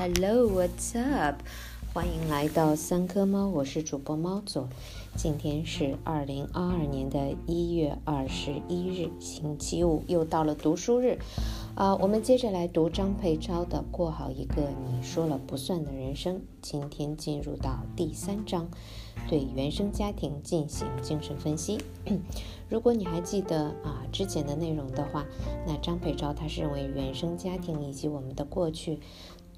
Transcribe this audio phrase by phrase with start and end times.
[0.00, 1.42] Hello, what's up？
[1.92, 4.66] 欢迎来到三颗猫，我是主播猫左。
[5.14, 11.18] 今天是二零二二年的一月二十一日，星期五，又到了读书日。
[11.74, 16.36] 啊，我们接着来读张佩超的《过好一个你说了不算的人生》。
[16.62, 18.70] 今天进入到第三章，
[19.28, 21.78] 对原生家庭进行精神分析。
[22.70, 25.26] 如果你还记得啊之前的内容的话，
[25.66, 28.98] 那张佩超他是认为原生家庭以及我们的过去。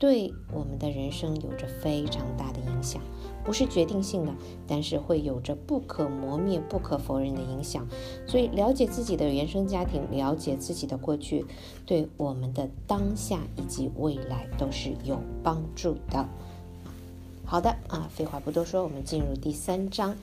[0.02, 3.00] 对我们的人生有着非常大的影响，
[3.44, 4.34] 不是决定性的，
[4.66, 7.86] 但是会有着不可磨灭、不可否认的影响。
[8.26, 11.46] 所以，了解自己的原生家庭，了解自己的过去，
[11.86, 16.28] 对我们的当下以及未来都是有帮助的。
[17.44, 20.16] 好的啊，废话不多说，我们进入第三章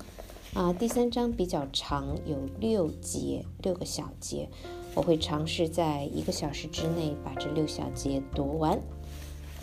[0.54, 0.74] 啊。
[0.74, 4.50] 第三章比较长，有六节，六个小节，
[4.94, 8.78] 我会尝试在一个小时之内把这六小节读完。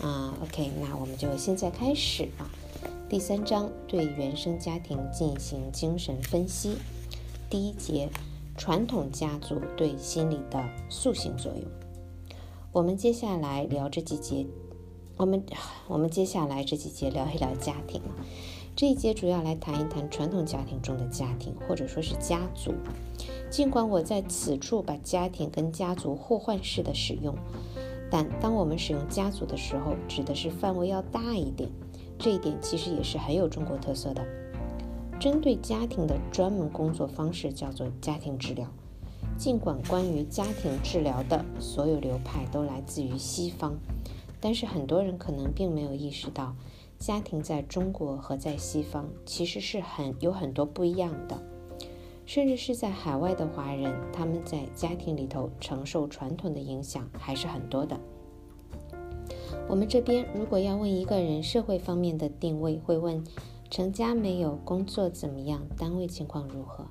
[0.01, 2.49] 啊，OK，那我们就现在开始啊。
[3.09, 6.77] 第三章对原生家庭进行精神分析。
[7.49, 8.09] 第一节，
[8.57, 11.63] 传统家族对心理的塑形作用。
[12.71, 14.45] 我们接下来聊这几节，
[15.15, 15.43] 我们
[15.87, 18.13] 我们接下来这几节聊一聊家庭啊。
[18.75, 22.73] 这一节主要来谈一谈传统家庭中的家庭，或者说是家族。
[23.49, 27.35] 尽管我在此处把家庭跟家族互换式的使用。
[28.09, 31.69] 但当我们使用家族的时候，指的是范围要大一点。
[32.17, 34.25] 这一点其实也是很有中国特色的。
[35.19, 38.67] 针对家庭的专门工作方式叫做家庭治疗。
[39.37, 43.75] 尽管关于家庭治疗的所有流派都来自于西方，
[44.39, 46.55] 但是很多人可能并没有意识到，
[46.97, 51.39] 家庭在中国和在西方其实是很有很多不一样的。
[52.27, 57.97] 甚至是在海外的华人，他们在家庭里头承受传统的影响还是很多的。
[59.69, 63.23] 我们这边如果要问一个人社会方面的定位，会问：
[63.71, 64.57] 成家没有？
[64.65, 65.61] 工作怎么样？
[65.77, 66.87] 单位情况如何？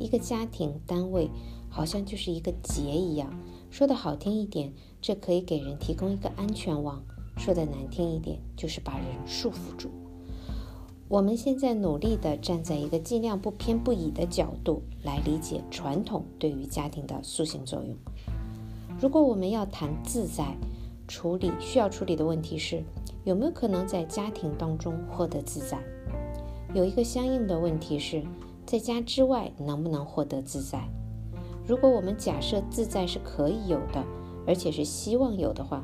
[0.00, 1.30] 一个家庭单位
[1.70, 3.32] 好像就是一个结一样，
[3.70, 7.00] 说的好听一点，这可以给人提供一个安全网；
[7.36, 9.88] 说的难听一点，就是把人束缚住。
[11.10, 17.96] 我们现在努力地站在一个尽量不偏不倚的角度来理解传统对于家庭的塑形作用。
[19.00, 20.54] 如果我们要谈自在
[21.06, 22.82] 处理，需要处理的问题是
[23.24, 25.78] 有没有可能在家庭当中获得自在？
[26.74, 28.22] 有一个相应的问题是
[28.66, 30.86] 在家之外能不能获得自在？
[31.66, 34.04] 如果我们假设自在是可以有的，
[34.46, 35.82] 而且是希望有的话，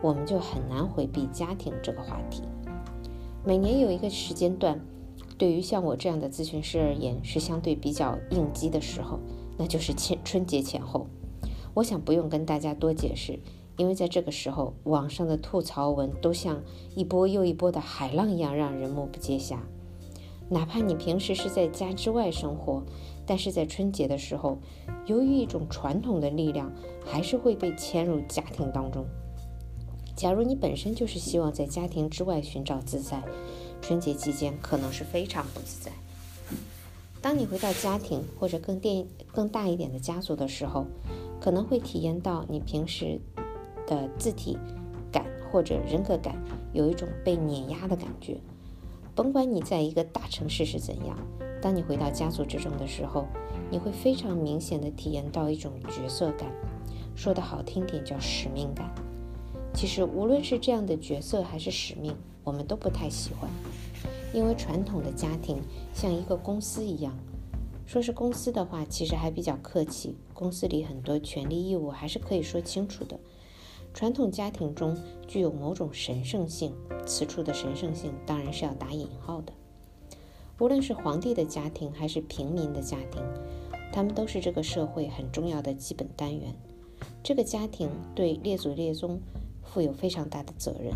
[0.00, 2.42] 我们就很难回避家庭这个话题。
[3.44, 4.80] 每年有一个时间段，
[5.36, 9.18] 对于像我这样的咨询师而言是相对比较应激的时候，
[9.58, 11.08] 那就是前春节前后。
[11.74, 13.40] 我想不用跟大家多解释，
[13.76, 16.62] 因为在这个时候，网上的吐槽文都像
[16.94, 19.56] 一波又一波的海浪一样，让人目不接暇。
[20.48, 22.84] 哪怕你平时是在家之外生活，
[23.26, 24.58] 但是在春节的时候，
[25.06, 26.70] 由于一种传统的力量，
[27.04, 29.04] 还是会被牵入家庭当中。
[30.22, 33.20] 假如你本身就是希望在家庭之外寻找自在，
[33.80, 35.90] 春节期间可能是非常不自在。
[37.20, 40.86] 当你回到家庭或者更电更大一点的家族的时候，
[41.40, 43.20] 可能会体验到你平时
[43.84, 44.56] 的字体
[45.10, 46.36] 感或者人格感
[46.72, 48.38] 有一种被碾压的感觉。
[49.16, 51.18] 甭管你在一个大城市是怎样，
[51.60, 53.26] 当你回到家族之中的时候，
[53.72, 56.48] 你会非常明显的体验到一种角色感，
[57.16, 58.88] 说的好听点叫使命感。
[59.74, 63.50] 其实，无论是这样的角色还是使命，我们都不太喜欢，
[64.32, 65.60] 因为传统的家庭
[65.92, 67.18] 像一个公司一样。
[67.84, 73.18] 说是公司的话，其实还比较客气，公司里很多权利义务还是可以说清楚的。
[73.92, 74.96] 传统家庭中
[75.26, 76.72] 具有某种神圣性，
[77.04, 79.52] 此处的神圣性当然是要打引号的。
[80.58, 83.22] 无论是皇帝的家庭还是平民的家庭，
[83.92, 86.54] 他们都是这个社会很重要的基本单元。
[87.22, 89.20] 这个家庭对列祖列宗。
[89.72, 90.92] 负有非常大的责任，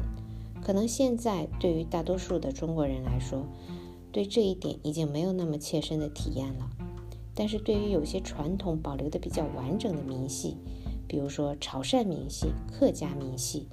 [0.63, 3.47] 可能现在对于大多数的中国人来说，
[4.13, 6.69] 对这一点已经没有那么切身的体验了。
[7.35, 10.57] 但是对于有些传统保留的比较完整的民系，
[11.09, 13.69] 比如说潮汕民系、客家民系，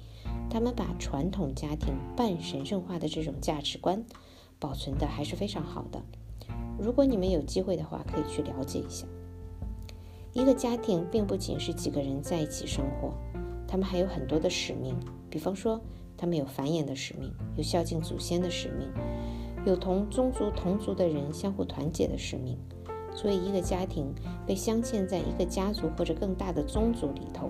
[0.48, 4.04] 他们把传统家庭半神圣化的这种价值观
[4.58, 6.02] 保存的还是非常好的。
[6.78, 9.06] 如果你们有机会的话，可以去了解一下。
[10.32, 13.14] 一个家庭并不仅是几个人在一起生活。
[13.66, 14.94] 他们还有很多的使命，
[15.30, 15.80] 比方说，
[16.16, 18.88] 他们有繁衍的使命，有孝敬祖先的使命，
[19.66, 22.58] 有同宗族同族的人相互团结的使命。
[23.14, 24.12] 所以，一个家庭
[24.44, 27.48] 被镶嵌在一个家族或者更大的宗族里头，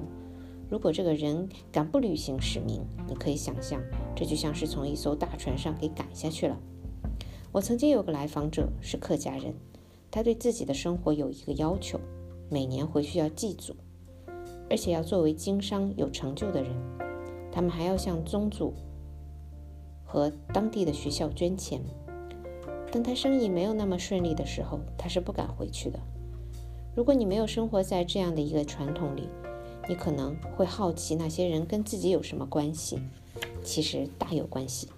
[0.68, 3.80] 如果这个人敢不履行使命，你可以想象，
[4.14, 6.58] 这就像是从一艘大船上给赶下去了。
[7.50, 9.54] 我曾经有个来访者是客家人，
[10.10, 11.98] 他对自己的生活有一个要求，
[12.50, 13.74] 每年回去要祭祖，
[14.70, 16.72] 而且要作为经商有成就的人，
[17.52, 18.72] 他们还要向宗族
[20.04, 21.80] 和当地的学校捐钱。
[22.90, 25.98] 当他生意没有那么顺利的时候，他是不敢回去的。
[26.94, 29.28] 如果你没有生活在这样的一个传统里，
[29.88, 33.00] 你可能会好奇那些人跟自己有什么关系，
[33.62, 34.88] 其实大有关系。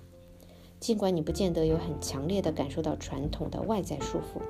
[0.78, 4.42] 尽管你不见得有很强烈的感受到传统的外在束缚，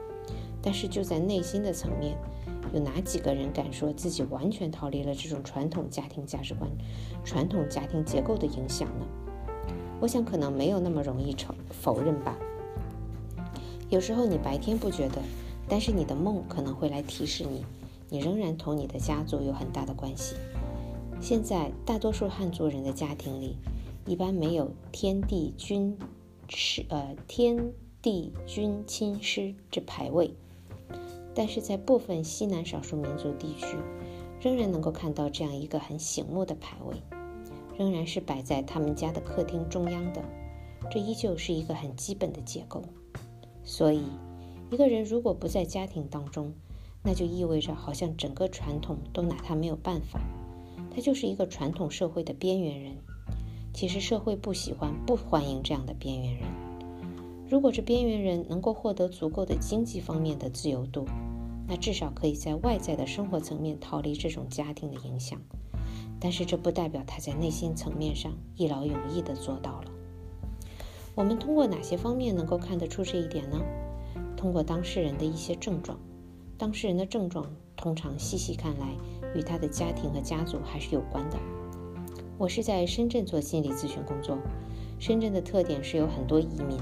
[0.61, 2.19] 但是就在内心的层面，
[2.73, 6.71] 有哪几个人敢说自己完全逃离了这种传统家庭价值观、
[7.25, 9.07] 传统家庭结构的影响呢？
[10.01, 12.37] 我想可能没有那么容易承否认吧。
[13.89, 15.23] 有时候你白天不觉得，
[15.69, 17.65] 但是你的梦可能会来提示你。
[18.09, 20.37] 你仍然同你的家族有很大的关系。
[21.21, 23.57] 现在，大多数汉族人的家庭里，
[24.07, 25.99] 一般没有天地君
[26.49, 30.37] 师，呃，天地君亲师这牌位，
[31.37, 33.77] 但是在部分西南少数民族地区，
[34.41, 36.97] 仍然能够看到这样一个很醒目的牌位，
[37.79, 40.25] 仍然是摆在他们家的客厅中央的。
[40.91, 42.83] 这依旧是一个很基本的结构。
[43.63, 44.03] 所以，
[44.71, 46.55] 一个人如果不在家庭当中，
[47.03, 50.19] 那就意味着，好像整个传统都拿他没有办法，
[50.95, 52.97] 他就是一个传统社会的边缘人。
[53.75, 56.66] 其实社会不喜欢、不欢迎这样的边缘人。
[57.49, 61.07] 如果这边缘人能够获得足够的经济方面的自由度，
[61.69, 65.41] 那至少可以在外在的生活层面逃离这种家庭的影响。
[66.19, 69.91] 但是这不代表他在内心层面上一劳永逸地做到了。
[71.15, 73.61] 我们通过哪些方面能够看得出这一点呢？
[74.37, 75.99] 通过当事人的一些症状。
[76.59, 77.47] 当事人的症状
[77.77, 78.89] 通常细细看来
[79.35, 81.37] 与他的家庭和家族还是有关的。
[82.39, 84.37] 我是在深圳做心理咨询工作。
[84.99, 86.79] 深圳的特点是有很多移民。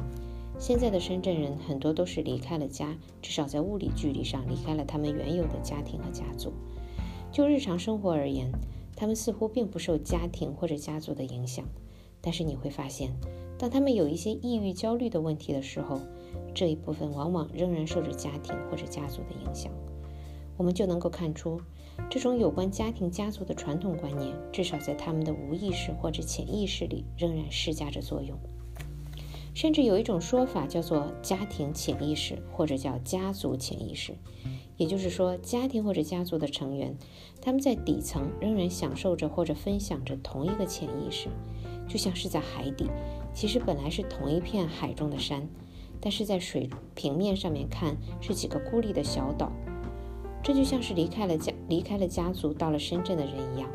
[0.67, 6.55] 现在的深圳人很多都是离开了家，至少在物理距离上离开了他们原有的家庭和家族。
[7.31, 8.51] 就日常生活而言，
[8.97, 11.67] 他们似乎并不受家庭或者家族的影响。
[12.23, 13.15] 但是你会发现，
[13.59, 16.01] 当他们有一些抑郁、焦虑的问题的时候，
[16.55, 19.71] 这一部分往往仍然受着家庭或者家族的影响，
[20.57, 21.61] 我们就能够看出，
[22.09, 28.35] 这种有关家庭家族的传统观念，至少在他们的无意识或者潜意识里仍然施加着作用。
[29.55, 34.17] 甚至有一种说法叫做家庭潜意识，或者叫家族潜意识，
[34.77, 36.97] 也就是说，家庭或者家族的成员，
[37.41, 41.29] 他们在底层仍然享受着或者分享着同一个潜意识，
[41.89, 42.91] 就像是在海底，
[43.33, 45.49] 其实本来是同一片海中的山。
[46.01, 49.51] 但是在水平面上面看是几个孤立的小岛，
[50.43, 53.71] 这就像是离开了家、离开了家族到了深圳的人一样，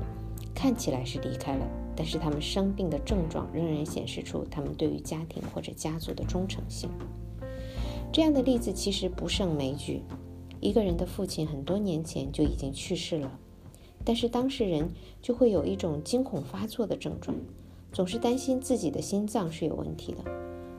[0.53, 1.65] 看起来是离开了，
[1.99, 6.89] 但是他们生病的症状仍然显示出他们对于家庭或者家族的忠诚性。
[8.09, 10.01] 这样的例子其实不胜枚举。
[10.61, 13.37] 一个人的父亲很多年前就已经去世了，
[14.05, 14.89] 但是当事人
[15.21, 17.35] 就会有一种惊恐发作的症状，
[17.91, 20.23] 总是担心自己的心脏是有问题的。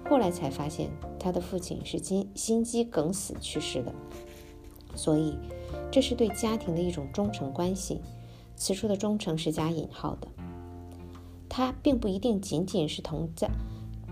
[0.08, 0.88] 后来才发现，
[1.18, 3.94] 他的父亲是心心肌梗死去世的，
[4.96, 5.36] 所以
[5.90, 8.00] 这是对家庭的一种忠诚关系。
[8.56, 10.28] 此处的忠诚是加引号的，
[11.50, 13.50] 他并不一定仅仅是同在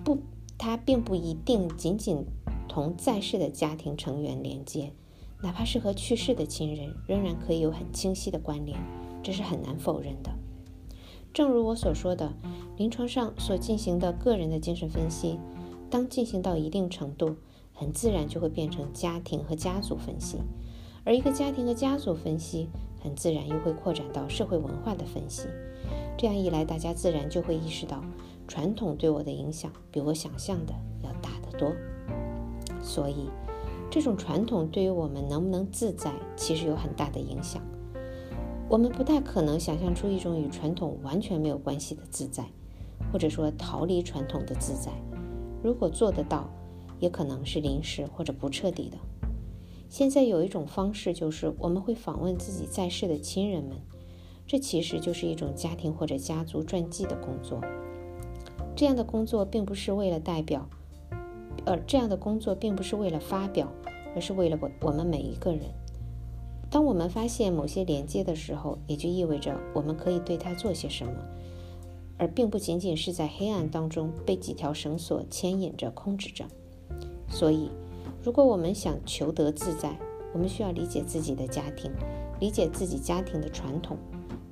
[0.05, 0.19] 不，
[0.59, 2.27] 他并不一定仅仅
[2.69, 4.93] 同在世的家庭成员连接，
[5.41, 8.77] 哪怕是和去世的亲人，仍然可以有很清晰的关联，
[9.23, 10.33] 这是很难否认的。
[11.33, 12.35] 正如我所说的，
[12.77, 15.39] 临床上所进行的个人的精神分析。
[15.91, 17.37] 当进行到一定程度，
[17.73, 20.39] 很自然就会变成家庭和家族分析，
[21.05, 22.69] 而一个家庭和家族分析，
[23.01, 25.47] 很自然又会扩展到社会文化的分析。
[26.19, 28.03] 这样一来，大家自然就会意识到，
[28.49, 31.73] 传统对我的影响比我想象的要大得多。
[32.83, 33.31] 所以，
[33.89, 37.63] 这种传统对于我们能不能自在，其实有很大的影响。
[38.69, 42.45] 我们不大可能想象出一种与传统完全没有关系的自在，
[43.13, 44.91] 或者说逃离传统的自在。
[45.63, 46.51] 如果做得到，
[46.99, 48.99] 也可能是临时或者不彻底的。
[49.89, 53.79] 现在有一种方式，就是我们会访问自己在世的亲人们，
[54.49, 57.61] 这其实就是一种家庭或者家族传记的工作。
[58.75, 60.69] 这样的工作并不是为了代表，
[61.67, 63.71] 呃，这样的工作并不是为了发表，
[64.15, 65.63] 而是为了我我们每一个人。
[66.71, 71.13] 当我们发现某些连接的时候，也就意味着我们可以对他做些什么。
[72.17, 76.45] 而并不仅仅是在黑暗当中被几条绳索牵引着、控制着。
[77.29, 77.71] 所以，
[78.23, 79.97] 如果我们想求得自在，
[80.33, 81.93] 我们需要理解自己的家庭，
[82.41, 83.97] 理解自己家庭的传统。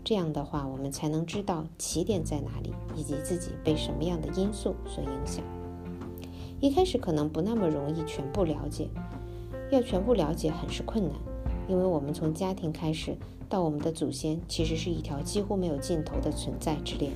[0.06, 5.42] 这样的话，我们才能知道起点在哪里，以及自己被什么样的因素所影响。
[6.60, 8.88] 一开始可能不那么容易全部了解，
[9.72, 11.12] 要全部了解很是困难，
[11.68, 13.16] 因为我们从家庭开始
[13.48, 17.10] 到我们的祖先，其实是一条几乎没有尽头的存在之链。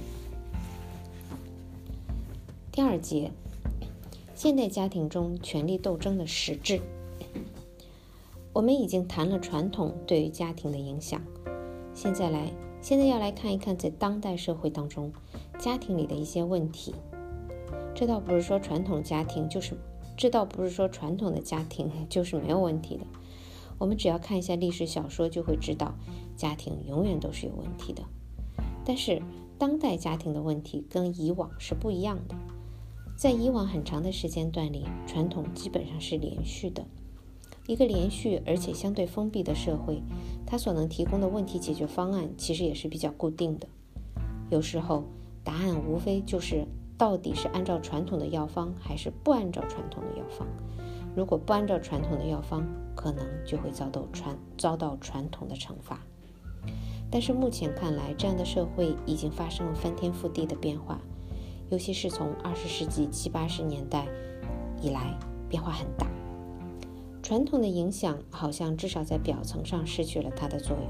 [2.73, 3.30] 第二节，
[4.35, 6.80] 现代家庭中权力斗争的实质。
[8.52, 11.23] 我们已经谈了传统对于家庭的影响，
[11.94, 12.50] 现在来，
[12.82, 15.12] 现在要来看一看在当代社会当中
[15.58, 16.94] 家庭里的一些问题。
[17.94, 19.76] 这倒不是说传统家庭就是，
[20.16, 23.04] 这倒不是说传统的家庭 就是没有问题的。
[23.78, 25.94] 我们只要看一下历史小说，就会知道
[26.37, 28.02] 家庭永远都是有问题的。
[28.84, 29.22] 但是
[29.58, 32.34] 当代家庭的问题跟以往是不一样的。
[33.16, 36.87] 在以往很长的时间段里，传统基本上是连续的。
[37.67, 40.02] 一个连续而且相对封闭的社会，
[40.47, 43.69] 它所能提供的问题解决方案其实也是比较固定的。
[44.50, 45.05] 有时候
[45.45, 46.67] 答案无非就是。
[47.00, 50.47] 到底是按照传统的药方，还是不按照传统的药方？
[51.17, 52.62] 如果不按照传统的药方，
[52.95, 55.99] 可能就会遭到传遭到传统的惩罚。
[57.11, 61.00] 但是目前看来，这样的社会已经发生了翻天覆地的变化，
[61.71, 64.07] 尤其是从二十世纪七八十年代
[64.83, 66.07] 以来，变化很大。
[67.22, 70.86] 传统的影响好像至少在表层上失去了它的作用，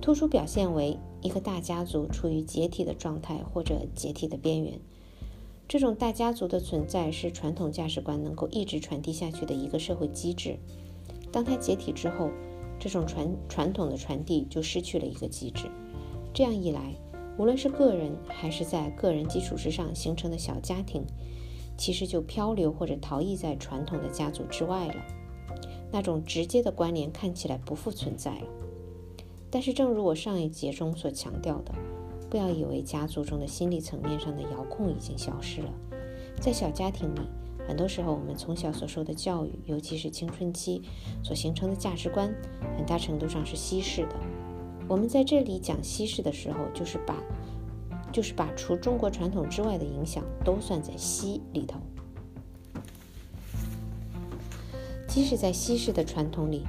[0.00, 4.80] 突出表现为一个大家族处于解体的状态或者解体的边缘。
[5.68, 10.58] 这种大家族的存在是传统价值观能够一直传递下去的一个社会机制。
[11.30, 12.30] 当它解体之后，
[12.78, 15.70] 这种传传统的传递就失去了一个机制。
[16.34, 16.94] 这样一来，
[17.38, 21.04] 无论是个人还是在个人基础之上形成的小家庭，
[21.78, 24.94] 其实就漂流或者逃逸在传统的家族之外了。
[25.92, 28.46] 那种直接的关联看起来不复存在了。
[29.50, 31.72] 但是，正如我上一节中所强调的。
[32.30, 35.70] 不要以为家族中的心理层面上的遥控已经消失了，
[36.40, 37.20] 在小家庭里，
[37.68, 40.80] 很多时候我们从小所受的教育，尤其是青春期
[41.22, 42.34] 所形成的价值观，
[42.74, 44.16] 很大程度上是西式的。
[44.88, 47.14] 我们在这里讲西式的时候，就是把
[48.10, 51.78] 就是把除中国传统之外的影响都算在西里头。
[55.12, 56.64] 即使在西式的传统里，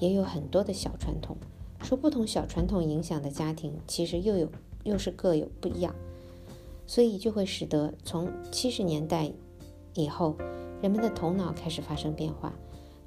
[0.00, 1.36] 也有很多的小传统，
[1.84, 4.48] 受不同小传统影响的家庭，其实又有。
[4.82, 5.94] 又是各有不一样，
[6.86, 9.32] 所以就会使得从七十年代
[9.94, 10.36] 以后，
[10.82, 12.52] 人们的头脑开始发生变化。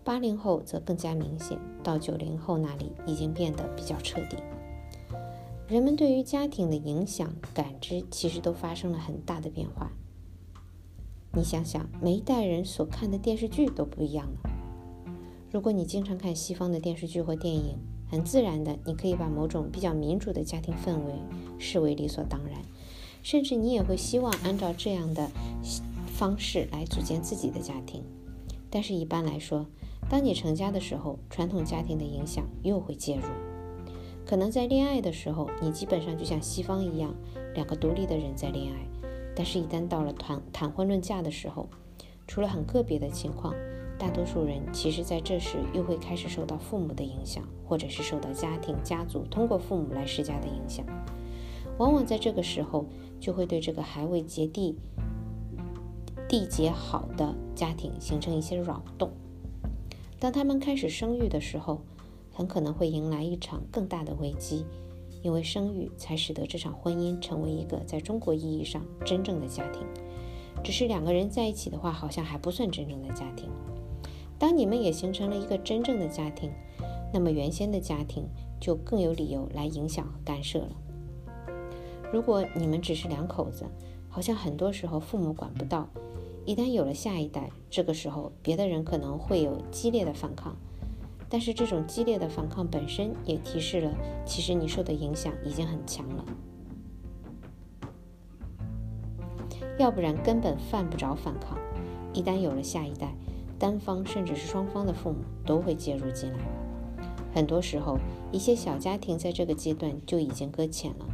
[0.04, 4.38] 八零后则更加明显，到九零后那里已经变得比较彻底。
[5.68, 9.92] 人们对于家庭的影响感知其实都发生了很大的变化。
[11.34, 14.57] 你想想，每一代人所看的电视剧都不一样了。
[15.50, 17.78] 如果你经常看西方的电视剧或电影，
[18.10, 21.14] 很自然的，你可以把某种比较民主的家庭氛围
[21.58, 22.60] 视为理所当然，
[23.24, 25.30] 甚至你也会希望按照这样的
[26.06, 28.04] 方式来组建自己的家庭。
[28.70, 29.66] 但是，一般来说，
[30.10, 33.22] 当你成家的时候，传统家庭的影响又会介入。
[34.26, 37.16] 可能在恋爱的时候，你基本上就像西方一样，
[37.54, 38.86] 两个独立的人在恋爱。
[39.34, 41.70] 但是，一旦到了谈谈婚论嫁的时候，
[42.28, 43.56] 除了很个别的情况，
[44.00, 50.86] 大多数人其实在这时又会开始受到父母的影响，或者是受到家庭、家族通过父母来施加的影响。
[51.78, 52.86] 往往在这个时候，
[53.20, 54.76] 就会对这个还未结缔、
[56.30, 59.12] 缔结好的家庭形成一些扰动。
[60.20, 61.82] 当他们开始生育的时候，
[62.32, 64.66] 很可能会迎来一场更大的危机，
[65.24, 69.82] 因为生育才使得这场婚姻成为一个在中国意义上真正的家庭。
[70.64, 73.50] 只是两个人在一起的话，好像还不算真正的家庭。
[74.40, 76.52] 当你们也形成了一个真正的家庭，
[77.14, 78.28] 那么原先的家庭
[78.60, 80.76] 就更有理由来影响和干涉了。
[82.12, 83.66] 如果你们只是两口子，
[84.10, 85.88] 好像很多时候父母管不到。
[86.46, 90.56] 一旦有了下一代，这个时候别的人可能会有激烈的反抗，
[91.28, 93.94] 但是这种激烈的反抗本身也提示了，
[94.26, 96.24] 其实你受的影响已经很强了。
[99.78, 101.58] 要不然根本犯不着反抗。
[102.14, 103.14] 一旦有了下一代，
[103.60, 106.40] 单方甚至是双方的父母都会介入进来。
[107.34, 107.98] 很多时候，
[108.32, 111.06] 一些小家庭在这个阶段就已经搁浅了，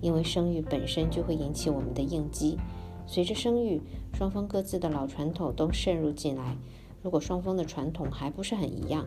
[0.00, 2.58] 因为生育本身就会引起我们的应激。
[3.06, 3.80] 随着生育，
[4.14, 6.56] 双方各自的老传统都渗入进来。
[7.02, 9.06] 如果双方的传统还不是很一样，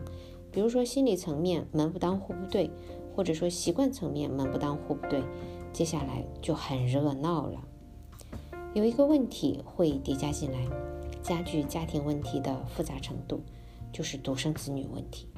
[0.50, 2.70] 比如说心理层面门不当户不对，
[3.14, 5.22] 或者说习惯层面门不当户不对，
[5.72, 7.60] 接下来就很热闹了。
[8.72, 10.58] 有一个问题会叠加进来。
[11.22, 13.42] 加剧家庭问题的复杂程度，
[13.92, 15.28] 就是独生子女问题。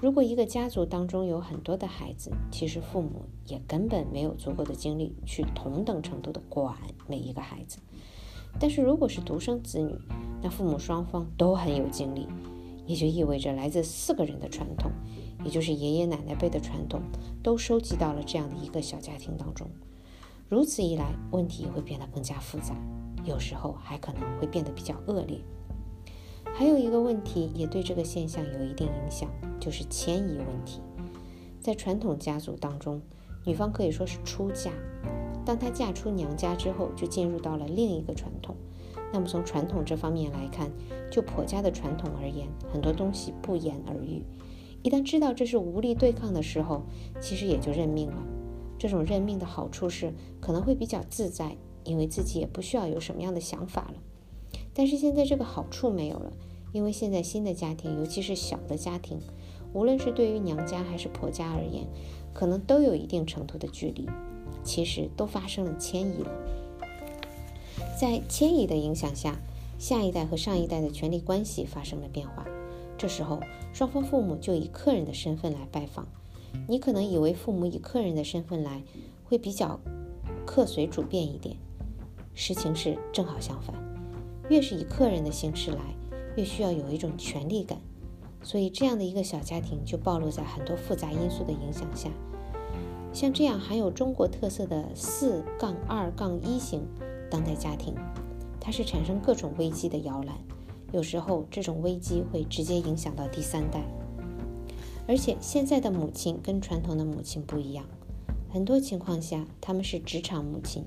[0.00, 6.76] 如果一个家族当中有很多的孩子，其实父母也根本没有足够的精力去同等程度的管
[7.08, 7.78] 每一个孩子。
[8.60, 9.94] 但是如果是独生子女，
[10.42, 12.26] 那父母双方都很有精力，
[12.86, 14.90] 也就意味着来自四个人的传统，
[15.44, 17.00] 也就是爷爷奶奶辈的传统，
[17.42, 19.66] 都收集到了这样的一个小家庭当中。
[20.48, 22.74] 如此一来，问题会变得更加复杂，
[23.26, 25.38] 有时候还可能会变得比较恶劣。
[26.54, 29.28] 还有一个问题也对这个现象有一定影响，
[29.60, 30.80] 就是迁移问题。
[31.60, 33.02] 在传统家族当中，
[33.44, 34.70] 女方可以说是出嫁，
[35.44, 38.56] 当她嫁出娘家之后，就进入到了另一个传统。
[39.12, 40.70] 那么从传统这方面来看，
[41.10, 44.24] 就婆家的传统而言，很多东西不言而喻。
[44.82, 46.84] 一旦知道这是无力对抗的时候，
[47.20, 48.22] 其实也就认命了。
[48.78, 51.56] 这种认命的好处是可能会比较自在，
[51.86, 53.94] 因为自己也不需要有什么样的想法了。
[54.74, 56.32] 但是现在这个好处没有了，
[56.72, 59.18] 因为现在新的家庭，尤其是小的家庭，
[59.72, 61.86] 无论是对于娘家还是婆家而言，
[62.34, 64.06] 可能都有一定程度的距离，
[64.62, 66.30] 其实都发生了迁移了。
[67.98, 69.38] 在迁移的影响下，
[69.78, 72.46] 下一代和上一代的权力关系发生了变化。
[72.98, 73.40] 这时候，
[73.72, 76.06] 双方父母就以客人的身份来拜访。
[76.68, 78.82] 你可能以为父母以客人的身份来
[79.24, 79.78] 会比较
[80.46, 81.56] 客随主便一点，
[82.36, 83.74] 实情是正好相反。
[84.48, 85.80] 越是以客人的形式来，
[86.36, 87.80] 越需要有一种权力感。
[88.44, 92.08] 所以，这样的一个小家庭就暴露在很多复杂因素的影响下。
[93.12, 96.86] 像这样含有中国特色的四杠二杠一型。
[97.28, 97.92] 当代家庭，
[98.60, 100.36] 它是产生各种危机的摇篮，
[100.92, 103.82] 有时候这种危机会直接影响到第三代。
[105.08, 107.84] 而且现在的母亲跟传统的母亲不一样，
[108.48, 110.84] 很多情况下他们是职场母亲，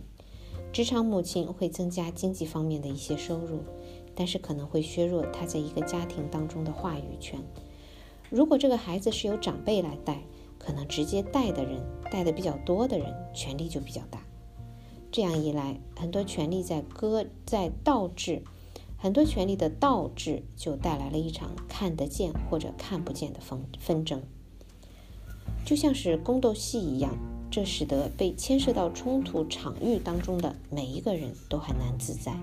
[0.72, 3.64] 职场母亲会增加经济方面的一些收入，
[4.16, 7.40] 但是可能会削弱她在一个家庭当中的话语权。
[8.30, 10.24] 如果这个孩子是由长辈来带，
[10.60, 14.22] 可能直接带的人带的比较多的人，权力就比较大。
[15.12, 18.44] 这样一来，很多权力在搁在倒置，
[18.96, 24.22] 很多权力的倒置就带来了一场看得见或者看不见的纷纷争，
[25.66, 27.18] 就像是宫斗戏一样。
[27.52, 32.38] 这使得被牵涉到冲突场域当中的每一个人都很难自在，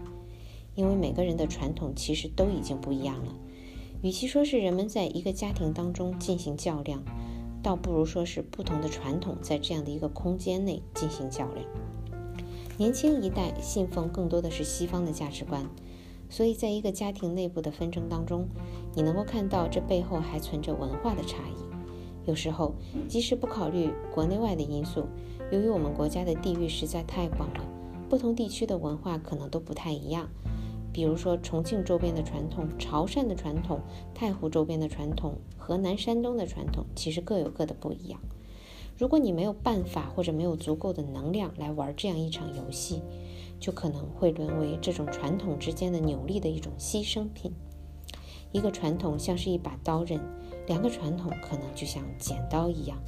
[0.74, 3.32] 因为每个人的传统其实都已经不一样了。
[4.02, 7.02] 与其说是人们在一个家庭当中进行较量，
[7.62, 11.66] 倒不如说是不同的传统在这样的一个空间内进行较量。
[12.76, 15.66] 年轻一代信奉更多的是西方的价值观，
[16.28, 18.46] 所以在一个家庭内部的纷争当中，
[18.94, 21.65] 你能够看到这背后还存着文化的差异。
[22.26, 22.74] 有时候，
[23.08, 25.06] 即使不考虑国内外的因素，
[25.50, 27.64] 由于我们国家的地域实在太广了，
[28.10, 30.28] 不同地区的文化可能都不太一样。
[30.92, 33.80] 比如说，重庆周边的传统、潮汕的传统、
[34.14, 38.18] 太湖周边的传统、河南、山东的传统，其实各有各的不一样。
[38.98, 43.02] 如果你没有办法或者没有足够的能量来玩这样一场游戏，
[43.60, 47.52] 就可能会沦为这种传统之间的扭力的一种牺牲品。
[48.52, 50.18] 一个传统像是一把刀刃，
[50.66, 52.98] 两个传统可能就像剪刀一样。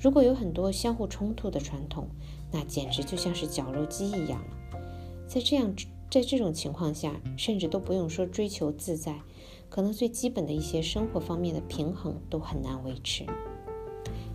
[0.00, 2.08] 如果有很多相互冲突的传统，
[2.52, 4.80] 那简直就像是绞肉机一样了。
[5.26, 5.74] 在这样
[6.10, 9.20] 在这种情况下，甚至都不用说追求自在，
[9.68, 13.26] 可能最基本的一些生活方面的平衡都很难维持。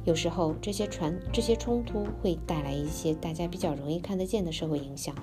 [0.05, 5.15] 有时候，这些传这些冲突会带来一些大家比较容易看得见的社会影响，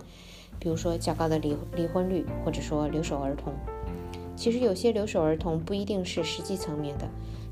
[0.58, 3.52] 比如说较高的离离婚率，或者说留守儿童。
[4.40, 7.06] 其实有些留守儿童不一定是实际层面的，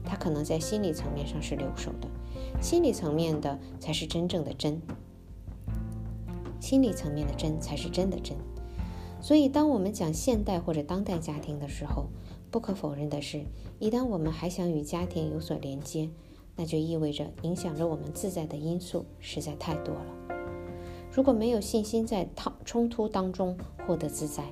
[0.06, 2.08] 他可能在心理层面上是留守的，
[2.62, 4.80] 心理层面的才是真正的真，
[6.58, 8.38] 心理层面的真才是真的真。
[9.20, 12.06] 所以，当我们讲现代或者当代家庭的时候，
[12.50, 13.44] 不可否认的是，
[13.78, 16.08] 一旦我们还想与家庭有所连接。
[16.56, 20.06] 那就意味着影响着我们自在的因素实在太多了。
[21.12, 24.44] 如果没有信心在套冲突当中获得自在，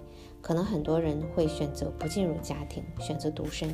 [0.47, 3.69] 可能很多人会选择不进入家庭，选择独身。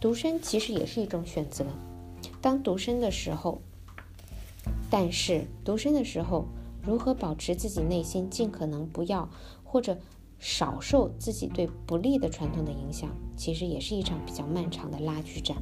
[0.00, 1.66] 独身其实也是一种选择。
[2.40, 3.60] 当独身的时候，
[4.88, 6.46] 但是独身的时候，
[6.82, 9.28] 如何保持自己内心尽可能不要
[9.64, 9.98] 或者
[10.38, 15.58] 少受自己对不利的传统的影响，其实也是一场比较漫长的拉锯战。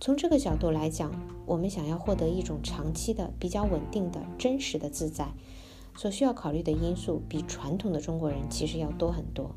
[0.00, 1.12] 从这个角度来讲，
[1.46, 5.28] 我们想要获得一种长期的、比较稳定的、真实的自在，
[5.96, 9.54] 所需要考虑的因素比传统的中国人其实要多很多。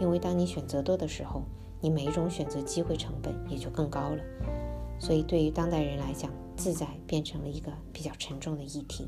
[0.00, 1.42] 因为当你选择多的时候，
[1.80, 4.18] 你每一种选择机会成本也就更高了。
[4.98, 9.06] 所以，对于当代人来讲，自在变成了一个比较沉重的议题。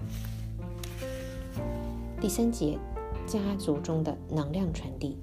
[2.20, 2.78] 第三节，
[3.26, 5.18] 家族中的能量传递。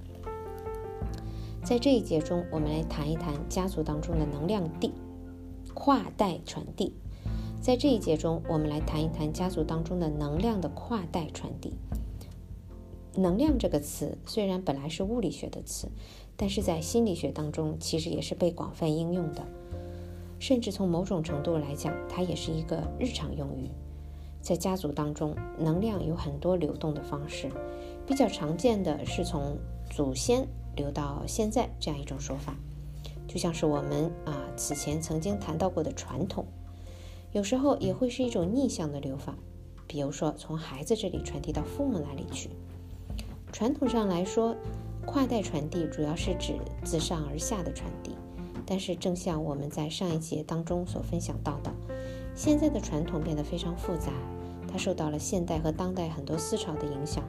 [1.64, 4.94] 在这一节中，我们来谈一谈家族当中的能量地。
[5.74, 6.96] 跨代传递。
[7.60, 11.74] 在这一节中，我们来谈一谈家族当中的能量的跨代传递。
[13.14, 15.90] 能量这个词虽然本来是物理学的词，
[16.38, 19.44] 但是在心理学当中其实也是被广泛应用的，
[20.40, 23.70] 甚至从某种程度来讲，它也是一个日常用语。
[24.40, 27.50] 在家族当中，能量有很多流动的方式，
[28.06, 29.58] 比较常见的是从
[29.90, 32.56] 祖先流到现在这样一种说法，
[33.28, 36.46] 就像是我们啊此前曾经谈到过的传统。
[37.34, 39.36] 有时候也会是一种逆向的流法，
[39.86, 42.50] 比如说从孩子这里传递到父母那里去。
[43.52, 44.56] 传统上来说，
[45.06, 48.12] 跨代传递主要是指自上而下的传递，
[48.66, 51.72] 但是正像我们在上一节当中所分享到的，
[52.36, 54.12] 现在的传统变得非常复杂，
[54.68, 57.24] 它受到了现代和当代很多思潮的影响，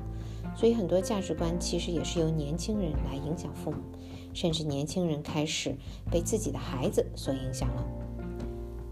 [0.57, 3.79] 所以很多价值观其实也是由年轻人来影响父母，
[4.35, 5.77] 甚至年轻人开始
[6.11, 7.85] 被自己的孩子所影响了。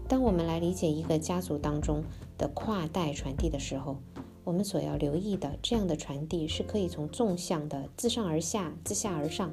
[0.07, 2.01] 当我们来理解一个家族当中
[2.37, 3.97] 的跨代传递的时候，
[4.45, 9.51] 我们所要留意的，这样的传递是可以从纵向的自上而下、自下而上，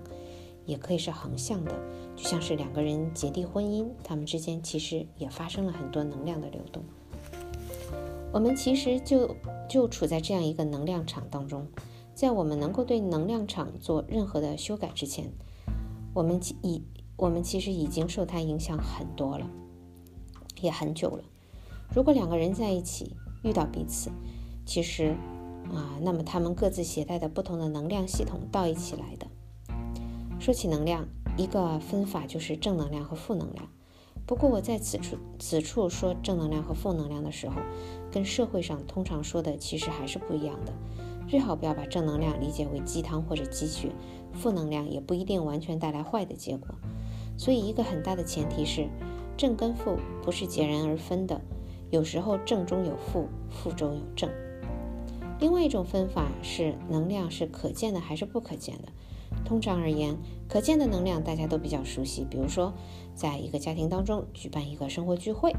[0.65, 1.75] 也可以是横向的，
[2.15, 6.85] 就像是两个人结缔婚姻，他们之间其实也发生了很多能量的流动。
[8.33, 9.35] 我们其实就
[9.69, 11.67] 就处在这样一个能量场当中，
[12.15, 15.33] 在我们能够对能量场做任何的修改之前，
[16.15, 16.81] 我们已
[17.17, 19.51] 我们其实已经受它影响很多了。
[20.65, 21.23] 也很久了。
[21.95, 24.11] 如果两个人在一起遇到彼此，
[24.67, 25.15] 其实
[25.73, 29.27] 啊，那么他们各自携带的不同的能量系统到一起来的。
[30.41, 33.69] 说起能量，一个分法就是正能量和负能量。
[34.27, 37.57] 不过我在此处此处说正能量和负能量的时候，
[38.11, 40.73] 跟社会上通常说的其实还是不一样的。
[41.29, 43.93] 最好不要把正能量理解为鸡汤或者鸡血，
[44.33, 46.75] 负能量也不一定完全带来坏的结果。
[47.37, 48.89] 所以一个很大的前提是。
[49.37, 51.41] 正跟负不是截然而分的，
[51.91, 54.31] 有时候正中有负，负中有正。
[55.41, 58.89] 另外一种分法是能量是可见的还是不可见的。
[59.45, 60.17] 通常而言，
[60.49, 62.73] 可见的能量大家都比较熟悉，比如说，
[63.15, 65.53] 在一个家庭当中举办一个生活聚会，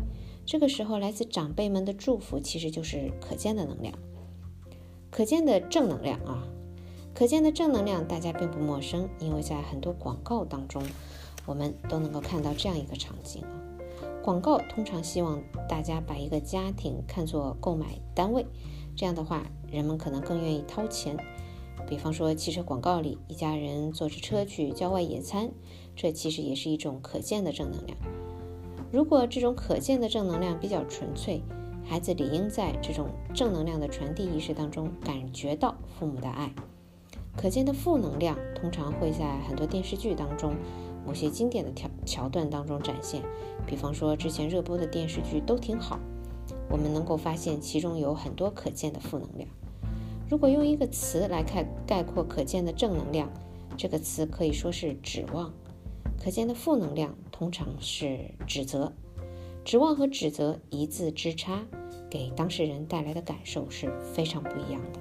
[0.46, 3.94] 这个时候来自长辈们的祝福其实就是可见的能量，
[5.12, 6.48] 可见的正能量啊。
[7.14, 10.82] 可见的正能量大家并不陌生，因为在很多广告当中，
[11.46, 13.65] 我们都能够看到这样一个场景啊。
[14.26, 18.44] 广告通常希望大家把一个家庭看作购买单位，
[18.96, 21.16] 这样的话，人们可能更愿意掏钱。
[21.88, 25.52] 比方说，汽车广告里，一家人坐着车去郊外野餐，
[25.96, 27.96] 这其实也是一种可见的正能量。
[28.92, 31.44] 如果这种可见的正能量比较纯粹，
[31.84, 36.52] 孩子理应在这种正能量的传递意识当中感觉到父母的爱。
[37.38, 40.56] 可见的负能量通常会在很多电视剧当中。
[41.06, 43.22] 某些经典的桥桥段当中展现，
[43.66, 46.00] 比方说之前热播的电视剧都挺好，
[46.70, 49.50] 我们能够发现其中有很多可见的负能量。
[50.30, 53.32] 如果用一个词来看概括可见的正能量，
[53.78, 55.52] 这个词可以说是指望；
[56.18, 58.92] 可见的负能量通常是指责。
[59.64, 61.64] 指望和指责一字之差，
[62.10, 65.00] 给当事人带来的感受是非常不一样的，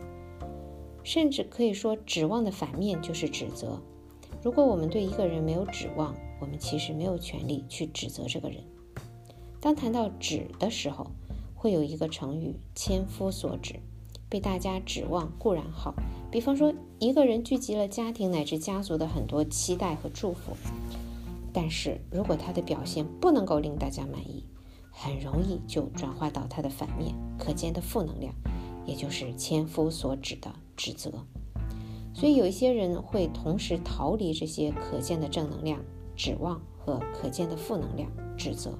[1.03, 3.81] 甚至可以说指望的反面就是指责。
[4.45, 8.63] 如果我们对一个人没有指望，我们其实没有权利去指责这个人。
[9.59, 11.07] 当谈到指的时候，
[11.55, 13.77] 会有一个成语“千夫所指”，
[14.29, 15.95] 被大家指望固然好。
[16.31, 20.53] 比方说，一个人聚集了家庭乃至家族的很多期待和祝福，
[21.51, 24.45] 但是如果他的表现不能够令大家满意，
[24.91, 28.35] 很容易就转化到他的反面，可见的负能量，
[28.85, 31.25] 也就是“千夫所指”的指责。
[32.14, 35.81] 所以有一些人会同时逃离这些可见的正能量
[36.14, 38.79] 指望和可见的负能量指责，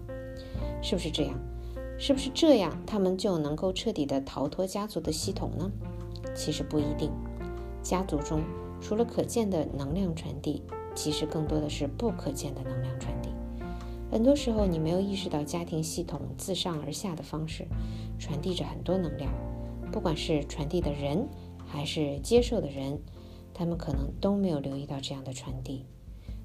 [0.81, 1.35] 是不是这样？
[1.99, 5.71] 是不是这样他们就能够彻底的逃脱家族的系统呢？
[6.35, 7.11] 其实不一定。
[7.83, 8.43] 家族中
[8.81, 10.63] 除了可见的能量传递，
[10.95, 13.31] 其实更多的是不可见的能量传递。
[14.11, 17.67] 很多时候你没有意识到家庭系统自上而下的方式
[18.19, 19.33] 传递着很多能量，
[19.91, 21.29] 不管是传递的人
[21.67, 23.01] 还是接受的人。
[23.55, 25.87] 他们可能都没有留意到这样的传递。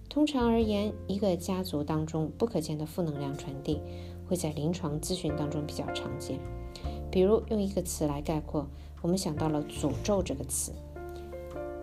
[0.08, 3.82] 通常而言，一个家族当中不可见的负能量传递，
[4.28, 6.40] 会在临床咨询当中比较常见。
[7.12, 8.68] 比如用一个词来概括，
[9.02, 10.72] 我们想到了“诅咒”这个词，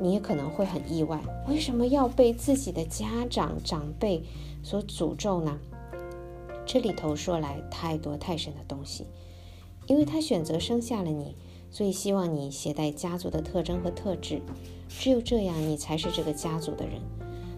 [0.01, 4.23] 你也可能会很意外，为什么要被自己的家长长辈
[4.63, 5.59] 所诅咒呢？
[6.65, 9.07] 这里头说来太多太深的东西，
[9.87, 11.37] 因为他选择生下了你。
[11.69, 14.41] 所以希望你携带家族的特征和特质，
[14.89, 17.01] 只有这样，你才是这个家族的人。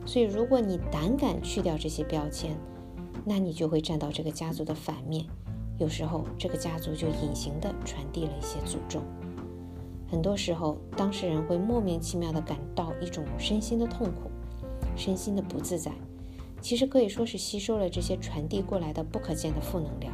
[0.06, 2.56] 所以，如果你胆敢去掉这些标签，
[3.24, 5.26] 那你就会站到这个家族的反面。
[5.78, 9.02] 有时候，这个家族就隐形地传递了一些诅咒。
[10.10, 14.30] 很多时候，当事人会莫名其妙地感到一种身心的痛苦，
[14.96, 15.92] 身心的不自在。
[16.60, 20.12] 其实可以说是吸收了这些传递过来的不可见的负能量。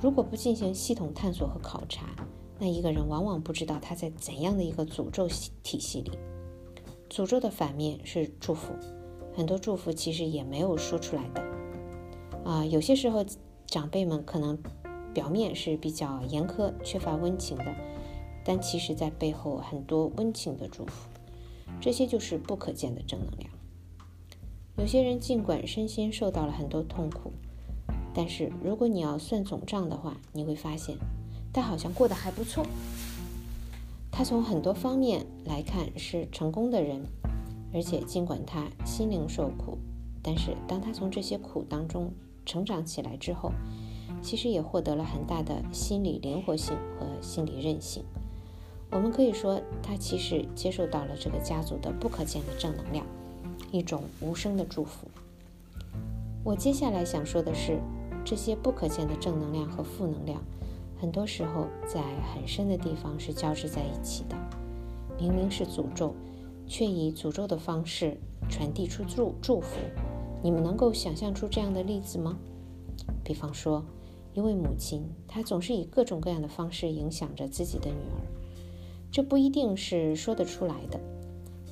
[0.00, 2.06] 如果不进行系统探索和考察，
[2.58, 5.28] 那一个人往往不知道他在怎样的一个诅咒
[5.62, 6.12] 体系里。
[7.08, 8.72] 诅咒的反面是祝福，
[9.34, 11.42] 很多祝福其实也没有说出来的。
[12.44, 13.24] 啊，有些时候。
[13.68, 14.56] 长辈们可能
[15.12, 17.64] 表面是比较严苛、缺乏温情的，
[18.44, 21.10] 但其实，在背后很多温情的祝福，
[21.80, 23.50] 这些就是不可见的正能量。
[24.76, 27.32] 有些人尽管身心受到了很多痛苦，
[28.14, 30.96] 但是如果你要算总账的话，你会发现
[31.56, 32.66] 他好像过得还不错。
[34.12, 37.00] 他从很多方面来看是成功的人，
[37.72, 39.78] 而且尽管他心灵受苦，
[40.22, 42.12] 但是当他从这些苦当中，
[42.44, 43.52] 成长起来之后，
[44.20, 48.04] 其实也获得了很大的心理灵活性和心理韧性。
[48.90, 53.06] 我们可以说，他其实接受到了这个家族的不可见的正能量，
[53.72, 55.08] 一种无声的祝福。
[56.44, 57.80] 我接下来想说的是，
[58.26, 60.40] 这些不可见的正能量和负能量，
[60.98, 64.36] 很多时候在很深的地方是交织在一起的。
[65.18, 66.14] 明明是诅咒，
[66.66, 69.78] 却以诅咒的方式传递出祝祝福。
[70.42, 72.36] 你们能够想象出这样的例子吗？
[73.24, 73.84] 比方说，
[74.34, 78.20] 一位母亲，她总是以各种各样的方式影响着自己的女儿，
[79.10, 81.00] 这不一定是说得出来的。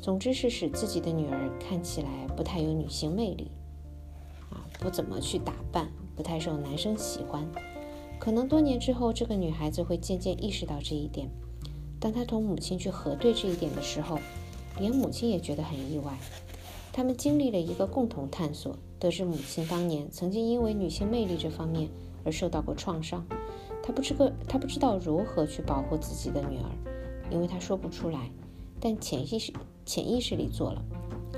[0.01, 3.51] 总之是使自己的女儿看起来不太有女性魅力，
[4.51, 7.47] 啊，不怎么去打扮，不太受男生喜欢。
[8.25, 11.29] 可能多年之后，这个女孩子会渐渐意识到这一点。
[12.01, 14.19] 当她同母亲去核对这一点的时候，
[14.79, 16.17] 连母亲也觉得很意外。
[16.91, 21.91] 他们经历了一个共同探索，得知母亲当年曾经因为女性魅力这方面
[22.25, 23.23] 而受到过创伤。
[23.83, 26.71] 她不知个，她不知道如何去保护自己的女儿，
[27.31, 28.31] 因为她说不出来，
[28.81, 29.53] 但潜意识
[29.85, 30.83] 潜意识里做了。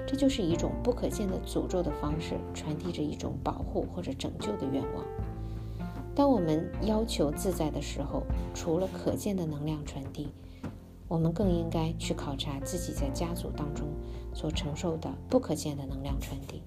[0.07, 5.05] 这就是一种不可见的诅咒的方式，传递着一种保护或者拯救的愿望。
[6.17, 8.23] 当我们要求自在的时候，
[8.55, 10.29] 除了可见的能量传递。
[11.09, 13.87] 我们更应该去考察自己在家族当中
[14.35, 16.63] 所承受的不可见的能量传递，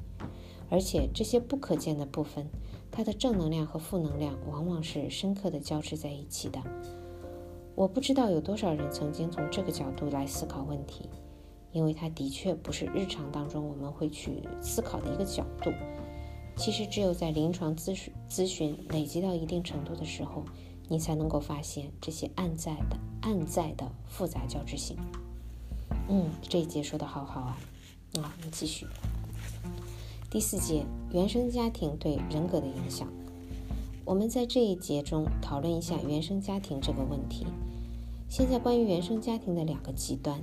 [0.69, 2.47] 而且这些不可见的部分，
[2.89, 6.61] 它的正能量和负能量往往是深刻的交织在一起的。
[7.75, 11.09] 我不知道有多少人曾经从这个角度来思考问题，
[11.73, 15.69] 因为它的确不是日常当中我们会去思考的一个角度。
[16.59, 20.43] 其实，只有在临床咨询咨询累积到一定程度的时候。
[20.91, 24.97] 你才能够发现这些暗在的、暗在的复杂交织性。
[26.07, 27.57] 嗯，这一节说的好好啊。
[28.15, 28.87] 啊，我们继续。
[30.31, 33.07] 第四节，原生家庭对人格的影响。
[34.03, 37.45] 我们在这一节中讨论一下原生家庭这个问题。
[38.27, 40.41] 现在关于原生家庭的两个极端。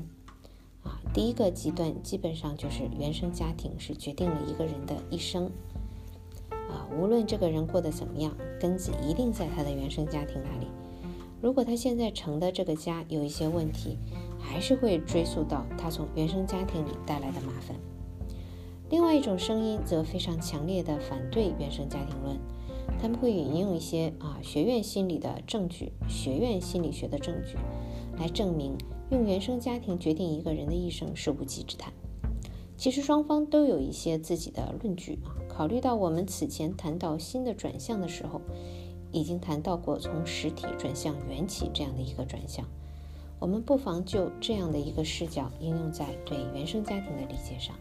[0.84, 5.50] 啊，第一个极端基本上就是原生家庭是决定了一个人的一生。
[6.68, 10.66] 啊，无论这个人过得怎么样，根子一定在他的原生家庭那里。
[11.42, 13.98] 如果他现在成的这个家有一些问题，
[14.38, 17.76] 还是会追溯到他从原生家庭里带来的麻烦。
[18.88, 22.36] 另外一种声音则非常强烈的反对原生家庭论，
[23.00, 27.56] 他们会引用一些啊学院心理的证据、学院心理学的证据，
[28.18, 28.76] 来证明
[29.10, 31.92] 用原生家庭决定一个人的一生是无稽之谈。
[32.76, 35.34] 其实双方都有一些自己的论据啊。
[35.48, 38.40] 考虑到我们此前谈到新的转向的时候，
[39.12, 42.66] 已经谈到过从实体转向缘起这样的一个转向，
[43.38, 47.74] 我们不妨就这样的一个视角应用在对原生家庭的理解上。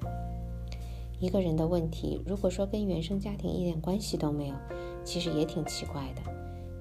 [1.20, 4.56] 一个人的问题，如果说跟原生家庭一点关系都没有，
[5.04, 6.22] 其实也挺奇怪的，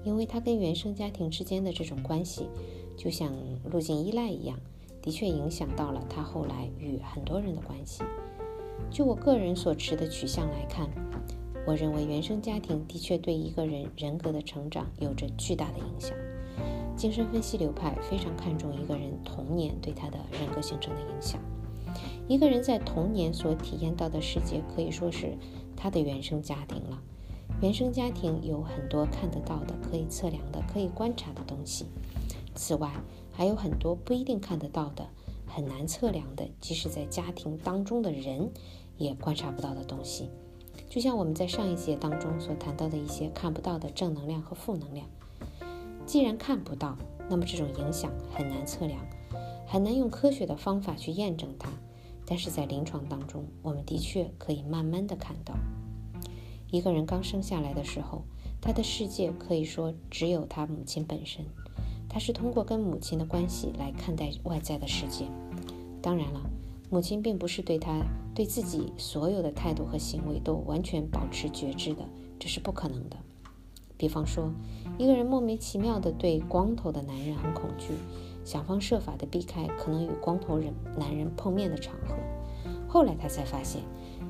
[0.05, 2.47] 因为他跟原生家庭之间的这种关系，
[2.97, 3.33] 就像
[3.71, 4.59] 路径依赖一样，
[5.05, 8.03] 的确影响到了他后来与很多人的关系。
[8.91, 10.89] 就我个人所持的取向来看，
[11.67, 16.17] 我认为原生家庭的确对一个人人格的成长有着巨大的影响。
[16.97, 21.39] 精神分析流派非常看重一个人童年对他的人格形成的影响。
[22.27, 25.37] 一个人在童年所体验到的世界，可以说是
[25.77, 26.99] 他的原生家庭了。
[27.61, 31.85] 原生家庭有很多看得到的、可以测量的、可以观察的东西，
[32.55, 32.91] 此外
[33.35, 35.07] 还有很多不一定看得到的。
[35.47, 38.51] 很难测量的，即使在家庭当中的人
[38.97, 40.31] 也观察不到的东西，
[40.89, 45.07] 就像我们在上一节当中所谈到的一些看不到的正能量和负能量。
[46.07, 46.97] 既然看不到，
[47.31, 48.99] 那么这种影响很难测量，
[49.67, 51.71] 很难用科学的方法去验证它。
[52.27, 55.55] 但是在临床当中，我们的确可以慢慢的看到，
[56.71, 58.25] 一个人刚生下来的时候，
[58.61, 61.45] 他的世界可以说只有他母亲本身。
[62.15, 65.25] 他是通过跟母亲的关系来看待外在的世界。
[66.01, 66.41] 当然了，
[66.89, 73.17] 母亲并不是对他对自己所有的态度和行为都完全保持觉知的，这是不可能的。
[73.97, 74.53] 比方说，
[74.97, 77.89] 一个人莫名其妙地对光头的男人很恐惧，
[78.45, 82.15] 想方设法地避开可能与光头人男人碰面的场合。
[82.87, 83.83] 后来他才发现，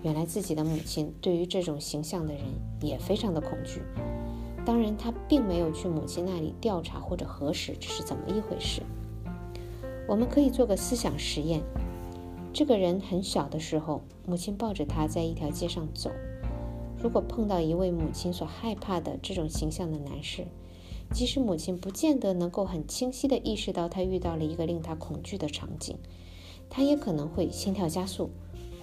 [0.02, 2.44] 原来自己的母亲对于这种形象的人
[2.80, 3.82] 也非常的恐惧。
[4.64, 8.82] 当然，他并没有去母亲那里调查或者核实这是怎么一回事。
[10.08, 11.60] 我们可以做个思想实验：
[12.52, 16.10] 这个人很小的时候，母亲抱着他在一条街上走。
[17.02, 20.46] 如果碰到一位母亲所害怕的这种形象的男士，
[21.12, 25.98] 即使母亲不见得能够很清晰地意识到他遇到了一个令他恐惧的场景，
[26.70, 28.30] 他也可能会心跳加速。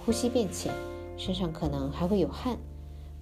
[0.04, 0.72] 呼吸变浅，
[1.16, 2.58] 身上可能还会有汗。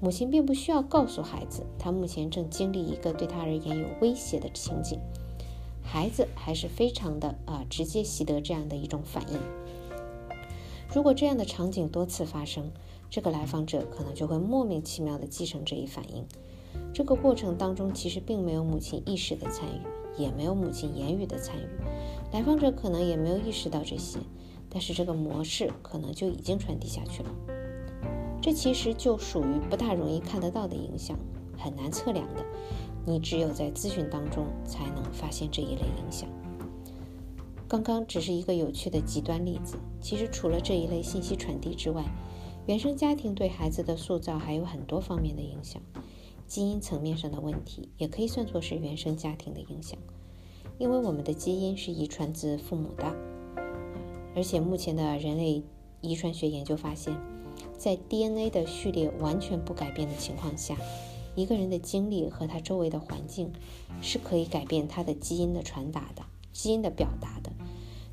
[0.00, 4.98] 母亲并不需要告诉孩子，他目前正经历一个对他而言有威胁的情景。
[5.82, 9.38] 孩子还是非常的啊，直接习得这样的一种反应。
[10.94, 12.70] 如果这样的场景多次发生，
[13.10, 16.24] 这个来访者可能就会莫名其妙地继承这一反应。
[16.94, 21.66] 这个过程当中其实并没有母亲意识的参与，也没有母亲言语的参与。
[22.32, 24.18] 来访者可能也没有意识到这些。
[24.72, 27.30] 但是这个模式可能就已经传递下去了，
[28.42, 31.18] 这其实就属于不大容易看得到的影响，
[31.59, 32.44] 很难测量的。
[33.07, 36.29] 你只有在咨询当中才能发现这一类影响。
[37.68, 42.05] 刚刚只是一个有趣的极端例子，其实除了这一类信息传递之外，
[42.66, 45.81] 原生家庭对孩子的塑造还有很多方面的影响。
[46.46, 49.96] 基因层面上的问题也可以算作是原生家庭的影响，
[50.79, 53.05] 因为我们的基因是遗传自父母的。
[54.35, 55.62] 而且，目前的人类
[56.00, 57.16] 遗传学研究发现，
[57.80, 60.76] 在 DNA 的序列完全不改变的情况下，
[61.34, 63.50] 一个人的经历和他周围的环境
[64.02, 67.50] 是可以改变他的基因的传达的、基因的表达的。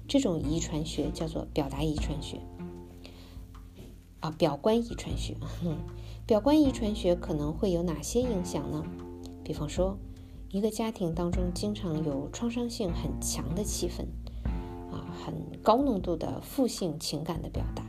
[0.07, 2.39] 这种遗传学叫做表达遗传学
[4.21, 5.35] 啊，表观遗传学。
[6.25, 8.85] 表观遗传学可能会有哪些影响呢？
[9.43, 9.97] 比方说，
[10.49, 14.05] 一个家庭当中经常有创伤性很强的气氛。
[14.93, 17.83] 啊很高浓度的负性情感的表达，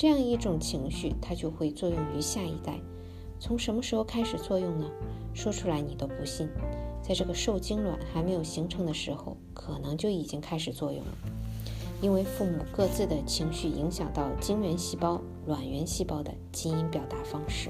[0.00, 2.78] 这样一种情绪，它就会作用于下一代。
[3.40, 4.88] 从什么时候开始作用呢？
[5.34, 6.48] 说出来你都不信。
[7.02, 11.18] 在这个受精卵还没有形成的时候，可能就已经开始作用了。
[12.00, 17.68] 因为父母各自的情绪影响到精原细胞、卵原细胞的基因表达方式，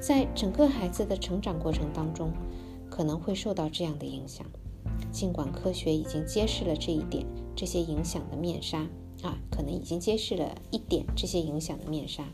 [0.00, 2.32] 在整个孩子的成长过程当中，
[2.88, 4.46] 可能会受到这样的影响。
[5.10, 8.88] 尽管科学已经揭示了这一点，这些影响的面纱
[9.22, 12.24] 啊，可能已经揭示了一点这些影响的面纱，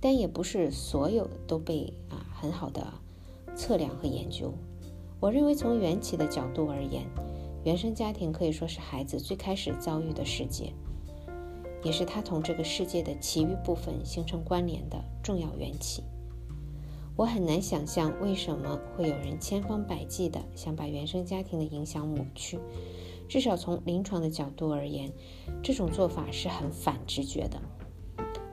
[0.00, 2.92] 但也不是所有都被啊很好的
[3.56, 4.52] 测量和研究。
[5.20, 7.06] 我认为从缘起的角度而言，
[7.64, 10.72] 原生家庭可以说是孩子最开始遭遇的世界，
[11.82, 16.02] 也是他同这个世界的其余部分形成关联的重要缘起。
[17.16, 22.58] 我很难想象为什么会有人千方百计地想把原生家庭的影响抹去。
[23.28, 25.12] 至少从临床的角度而言，
[25.62, 27.60] 这种做法是很反直觉的。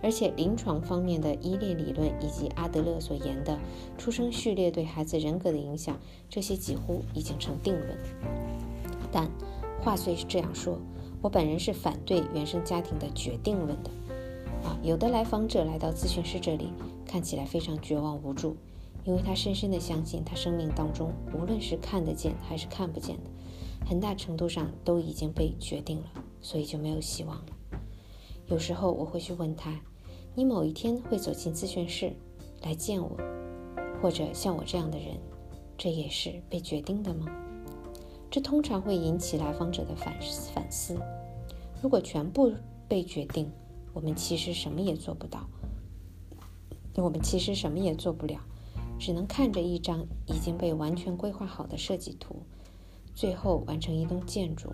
[0.03, 3.59] 而且，临床方面的依恋理论以及阿德勒所言的
[3.97, 7.97] 出生序列对孩子人格的影响，这些几乎已经成定论。
[9.11, 9.29] 但
[9.81, 10.79] 话虽是这样说，
[11.21, 13.91] 我本人是反对原生家庭的决定论的。
[14.63, 16.73] 啊，有的来访者来到咨询师这里。
[17.03, 18.55] 看起来非常绝望无助，
[19.03, 23.23] 因为他深深的相信，他生命当中无论是看得见还是看不见的，
[23.85, 26.05] 很大程度上都已经被决定了，
[26.41, 27.45] 所以就没有希望了。
[28.47, 29.79] 有时候我会去问他
[30.35, 32.13] ：“你某一天会走进咨询室
[32.61, 33.17] 来见我，
[34.01, 35.17] 或者像我这样的人，
[35.77, 37.25] 这也是被决定的吗？”
[38.31, 40.17] 这通常会引起来访者的反
[40.53, 40.97] 反思。
[41.81, 42.53] 如果全部
[42.87, 43.51] 被决定，
[43.93, 45.45] 我们其实什么也做不到。
[46.95, 48.39] 我们其实什么也做不了，
[48.99, 52.35] 只能看着一张已经被完全规划好的设计图，
[53.13, 54.73] 最后完成一栋建筑。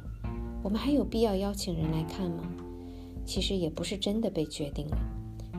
[0.63, 2.43] 我们还有必要邀请人来看吗？
[3.25, 4.97] 其实也不是真的被决定了。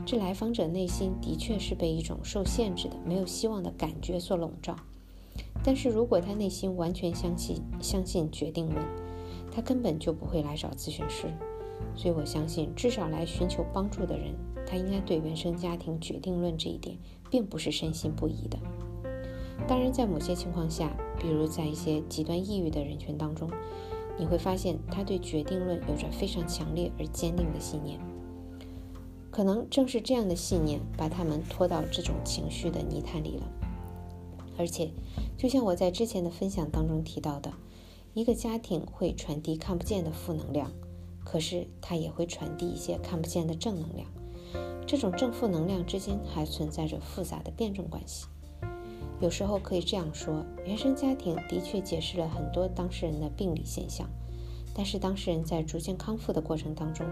[0.07, 4.75] 这来访者内心的确是被一种受限制的、没有希望的感觉所笼罩。
[5.63, 8.85] 但是如果他内心完全相信相信决定论，
[9.53, 11.27] 他根本就不会来找咨询师。
[11.95, 14.35] 所以我相信，至少来寻求帮助的人。
[14.67, 16.97] 他应该对原生家庭决定论这一点
[17.31, 18.59] 并不是深信不疑的。
[19.67, 23.51] 当然，在某些情况下，比如在一些极端抑郁的人群当中，
[24.19, 27.99] 你会发现他对决定论有着非常强烈而坚定的信念。
[29.31, 33.47] 可能正是这样的信念把他们拖到这种情绪的泥潭里了。
[34.57, 34.91] 而且，
[35.37, 37.53] 就像我在之前的分享当中提到的，
[38.15, 40.73] 一个家庭会传递看不见的负能量，
[41.25, 44.09] 可是它也会传递一些看不见的正能量。
[44.87, 48.27] 这种正负能量之间还存在着复杂的辩证关系。
[49.21, 54.09] 有时候可以这样说：原生家庭的确解释了很多当事人的病理现象。
[54.75, 57.05] 但是当事人在逐渐康复的过程当中，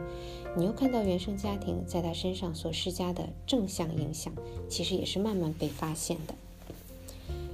[0.56, 4.32] 你又看到原生家庭在他身上所施加的正向影响，
[4.68, 6.34] 其实也是慢慢被发现的。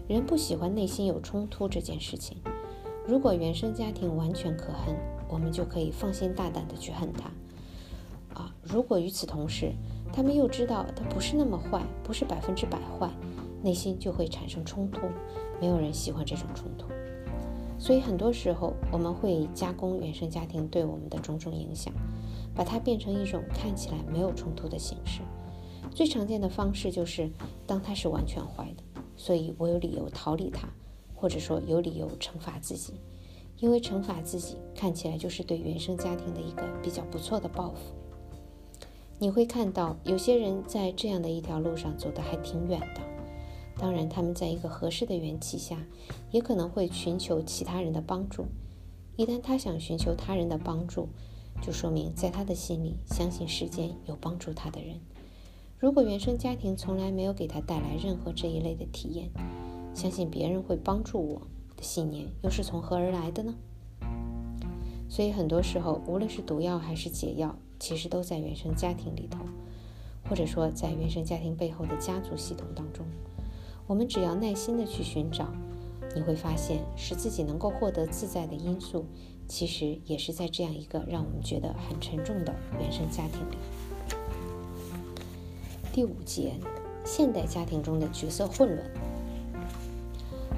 [0.06, 2.36] 人不喜欢内心有冲突这件事情。
[3.06, 4.94] 如果原生家庭完全可恨，
[5.30, 7.30] 我们就可以放心大胆的去恨他。
[8.38, 9.72] 啊，如果与此同时，
[10.12, 13.08] 他们又知道他不是那么坏，不是百分之百坏，
[13.62, 15.00] 内心就会产生冲突。
[15.60, 16.88] 没有人喜欢这种冲突。
[17.78, 21.92] 所以很多时候，我们会加工原生家庭对我们的种种影响，
[22.54, 25.20] 把它变成一种看起来没有冲突的形式。
[25.90, 27.30] 最常见的方式就是，
[27.66, 28.82] 当它是完全坏的，
[29.16, 30.68] 所以我有理由逃离它，
[31.14, 32.94] 或者说有理由惩罚自己，
[33.58, 37.94] 因为惩罚自己看起来就是对原生家庭的一个比较不错的报复。
[39.18, 43.11] 你会看到有些人在这样的一条路上走得还挺远的。
[43.82, 45.76] 当然，他们在一个合适的缘起下，
[46.30, 48.46] 也可能会寻求其他人的帮助。
[49.16, 51.08] 一旦他想寻求他人的帮助，
[51.60, 55.00] 就说明在他的心里相信世间有帮助他的人。
[55.80, 59.28] 如果原生家庭从来没有给他带来任何这一类的体验，
[59.92, 61.42] 相信别人会帮助我
[61.76, 63.52] 的信念又是从何而来的呢？
[65.08, 69.40] 所以很多时候，无论是毒药还是解药，其实都在原生家庭里头，
[70.30, 73.04] 或者说在原生家庭背后的家族系统当中。
[73.92, 75.52] 我们只要耐心的去寻找，
[76.14, 79.04] 你会发现使自己能够获得自在的因素，
[79.46, 83.58] 其实也是在这样一个让我们觉得很沉重的原生家庭里。
[85.92, 86.54] 第五节，
[87.04, 88.90] 现代家庭中的角色混乱。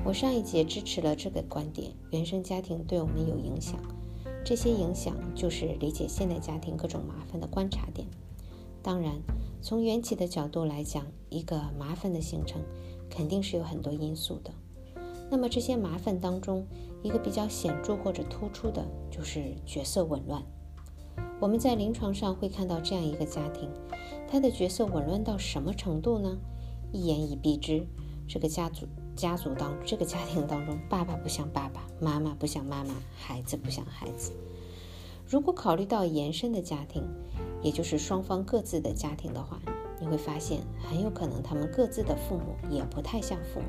[0.04, 3.74] 我上一节支持了这个观点：原生家庭对我们有影响，
[4.44, 8.06] 这些影响就是理解现代家庭各种麻烦的观察点。
[8.80, 9.20] 当然，
[9.60, 12.62] 从缘起的角度来讲，一个麻烦的形成。
[13.10, 14.50] 肯定是有很多因素的。
[15.30, 16.66] 那么这些麻烦当中，
[17.02, 20.42] 一个比较显著或者突出的就是角色紊乱。
[21.40, 23.68] 我们在临床上会看到这样一个家庭，
[24.28, 26.38] 他的角色紊乱到什么程度呢？
[26.92, 27.86] 一言以蔽之，
[28.28, 28.86] 这个家族
[29.16, 34.32] 家族当这个家庭当中，爸爸不像爸爸，妈妈不像妈妈，孩子不像孩子。
[35.26, 37.02] 如果考虑到延伸的家庭，
[37.62, 39.60] 也就是双方各自的家庭的话。
[40.04, 43.66] 你会发现，很有可能他们各自的父母也不太像父母。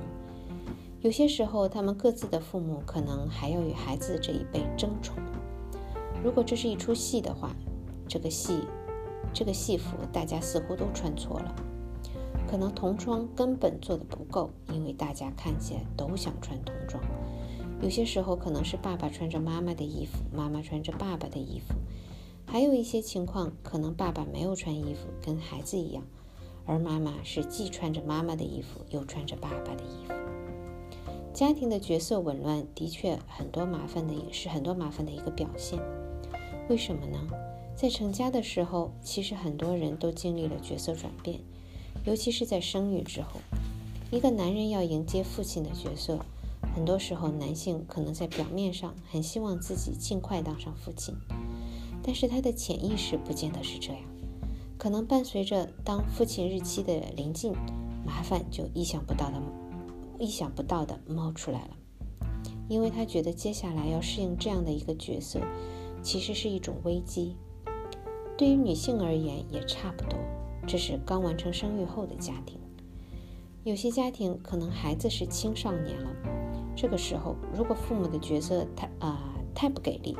[0.99, 5.15] 有些时候，他们各自的父母可能还要与孩子这一辈争宠。
[6.21, 7.51] 如果这是一出戏的话，
[8.05, 8.59] 这个戏，
[9.33, 11.55] 这个戏服大家似乎都穿错了。
[12.45, 17.01] 可能童装根本做的不够，因为大家看起来都想穿童装。
[17.81, 21.75] 有些时候可能是爸爸穿着妈妈的衣服，妈妈穿着爸爸的衣服。
[22.45, 26.03] 还有一些情况，可能爸爸没有穿衣服，跟孩子一样。
[26.65, 30.13] 而妈妈是既穿着妈妈的衣服，又穿着爸爸的衣服。
[31.33, 35.79] 家庭的角色紊乱的确很多麻烦的，也是很多麻烦的一个表现。
[36.69, 37.19] 为什么呢？
[37.75, 41.41] 在成家的时候，其实很多人都经历了角色转变，
[42.05, 43.41] 尤其是在生育之后。
[44.11, 46.19] 一个男人要迎接父亲的角色，
[46.73, 51.13] 很多时候男性可能在表面上很希望自己尽快当上父亲，
[52.01, 54.01] 但是他的潜意识不见得是这样。
[54.77, 57.53] 可能伴随着当父亲日期的临近，
[58.05, 59.41] 麻烦就意想不到的、
[60.19, 61.77] 意想不到的冒出来了。
[62.67, 65.39] 因为他觉得接下来要适应这样的一个角色，
[66.01, 67.35] 其实是一种危机。
[68.37, 70.19] 对于女性而言也差不多。
[70.67, 72.59] 这是刚完成生育后的家庭，
[73.63, 76.09] 有些家庭可能孩子是青少年了，
[76.75, 80.17] 这个时候如果父母的角色太啊太不给力。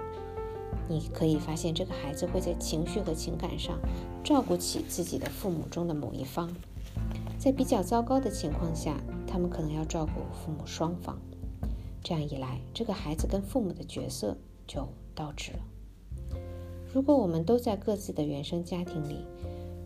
[0.88, 3.80] 你可以发现，这个孩子会在情绪和情感上
[4.24, 6.50] 照顾起自己的父母中的某一方。
[7.38, 8.96] 在比较糟糕的情况下，
[9.28, 11.18] 他们可能要照顾父母双方。
[12.04, 15.60] 这样一来，这个孩子跟父母的角色就倒置了。
[16.94, 19.26] 如果我们都在各自的原生家庭里，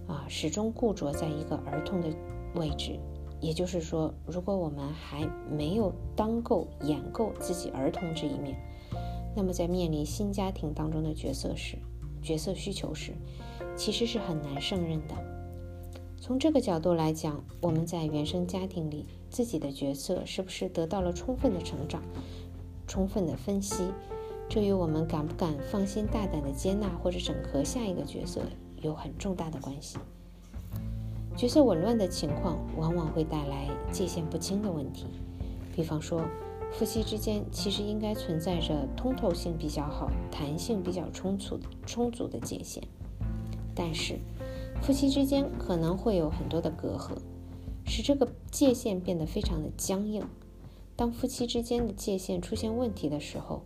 [0.08, 2.10] 啊，始终固着在一个儿童的
[2.56, 3.00] 位置，
[3.39, 8.58] 也就是说，如果我们还没有当够演够自己儿童这一面。
[9.36, 11.77] 那么，在面临新家庭当中的角色时，
[12.21, 13.13] 角色需求时，
[13.75, 15.15] 其实是很难胜任的。
[16.19, 22.01] 从这个角度来讲，我们在原生家庭里自己的角色是不是得到了充分的成长、
[22.88, 23.84] 充分的分析，
[24.49, 28.41] 这与我们敢不敢放心大胆的接纳或者整合下一个角色
[28.82, 29.97] 有很重大的关系。
[31.38, 35.05] 角色紊乱的情况往往会带来界限不清的问题。
[35.73, 36.21] 比方说，
[36.72, 42.82] 夫妻之间其实应该存在着通透性比较好、弹性比较充足、充足的界限，
[43.76, 44.17] 但是
[44.82, 47.17] 夫妻之间可能会有很多的隔阂，
[47.86, 50.24] 使这个界限变得非常的僵硬。
[50.95, 53.63] 当夫妻之间的界限出现问题的时候，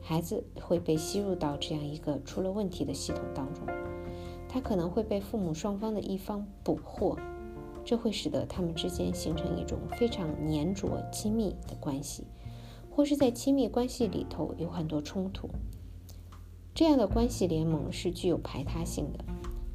[0.00, 3.66] 孩子会被吸入到这样一个出了问题的系统当中，
[4.48, 7.18] 他可能会被父母双方的一方捕获。
[7.86, 12.24] 这会使得他们之间形成一种非常粘着、亲密的关系，
[12.94, 15.48] 或是在亲密关系里头有很多冲突。
[16.72, 19.24] 这样的关系联盟是具有排他性的。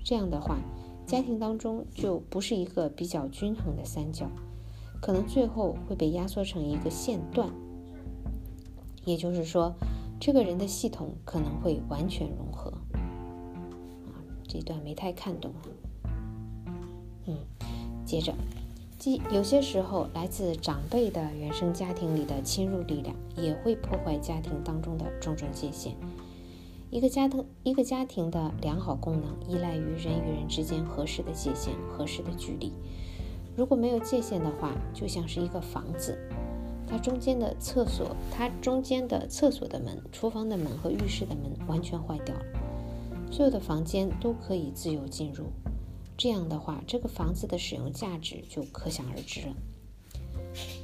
[0.06, 0.58] 这样的话，
[1.06, 4.30] 家庭当中就不是一个比较均衡的三角，
[5.02, 7.50] 可能最后会被压缩成一个线段。
[9.04, 9.74] 也就是说，
[10.20, 12.72] 这个人的系统可能会完全融合。
[12.94, 14.16] 啊，
[14.48, 15.52] 这段没太看懂。
[17.26, 17.38] 嗯。
[18.06, 18.34] 接着，
[19.00, 25.96] 即有些时候，来自长辈的原生家庭里的侵入力量，也会破坏家庭当中的种种界限。
[26.90, 32.74] 一个家庭，一个家庭的良好功能，依赖于人与人之间合适的界限、合适的距离。
[33.56, 36.20] 如果没有界限的话，就像是一个房子，
[36.86, 42.42] 它中间的厕所，它中间的厕所的门、厨房的门和浴室的门完全坏掉了，
[43.32, 45.46] 所有的房间都可以自由进入。
[46.20, 49.56] 这样的话，这个房子的使用价值就可想而知了。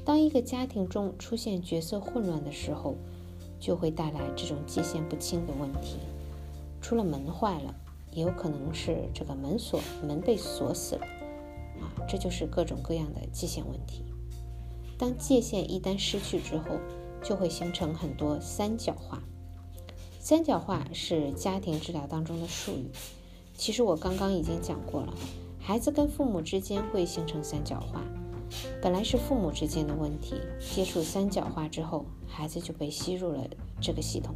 [0.06, 2.96] 当一个家庭中出现角色混乱的时候，
[3.60, 5.98] 就会带来这种界限不清的问题。
[6.82, 7.76] 除了门坏了，
[8.14, 11.06] 也有可能是这个门锁门被锁死了
[11.82, 14.06] 啊，这就是各种各样的界限问题。
[14.98, 16.80] 当界限一旦失去之后，
[17.22, 19.22] 就会形成很多三角化。
[20.18, 22.90] 三角化是家庭治疗当中的术语。
[23.58, 25.14] 其实我刚刚已经讲过了，
[25.60, 28.02] 孩子跟父母之间会形成三角化，
[28.82, 33.48] 本来是父母之间的问题，接触三角化之后，孩子就被吸入了
[33.82, 34.36] 这个系统。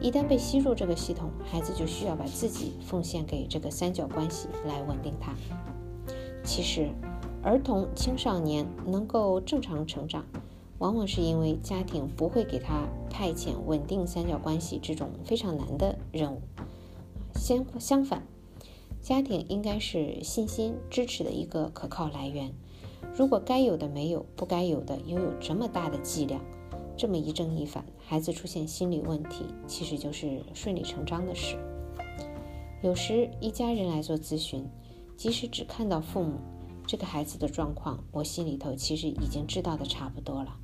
[0.00, 5.32] 一旦被吸入这个系统，孩子就需要把自己奉献给这个三角关系来稳定他。
[6.44, 6.90] 其实，
[7.42, 10.26] 儿童青少年能够正常成长，
[10.78, 16.42] 往往是因为家庭不会给他派遣稳定三角关系这种非常难的任务。
[17.34, 18.26] 相相反。
[19.02, 22.52] 家庭应该是信心支持的一个可靠来源。
[23.16, 26.40] 如果该有的没有，不该有的又有这么大的剂量，
[26.96, 31.58] 这么一正一反，孩子出现心理问题，其实就是顺理成章的事。
[32.80, 34.64] 有时一家人来做咨询，
[35.16, 36.38] 即使只看到父母，
[36.86, 40.56] 这个孩子的状况，我心里头其实已经知道的差不多了。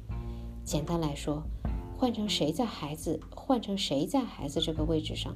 [0.64, 1.42] 简单来说，
[1.96, 5.34] 换成谁在孩子，换成谁在孩子这个位置上，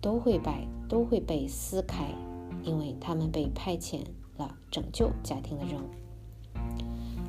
[0.00, 0.52] 都会被
[0.88, 2.06] 都会被撕开。
[2.68, 4.00] 因为他们被派遣
[4.36, 5.88] 了拯救家庭的任务，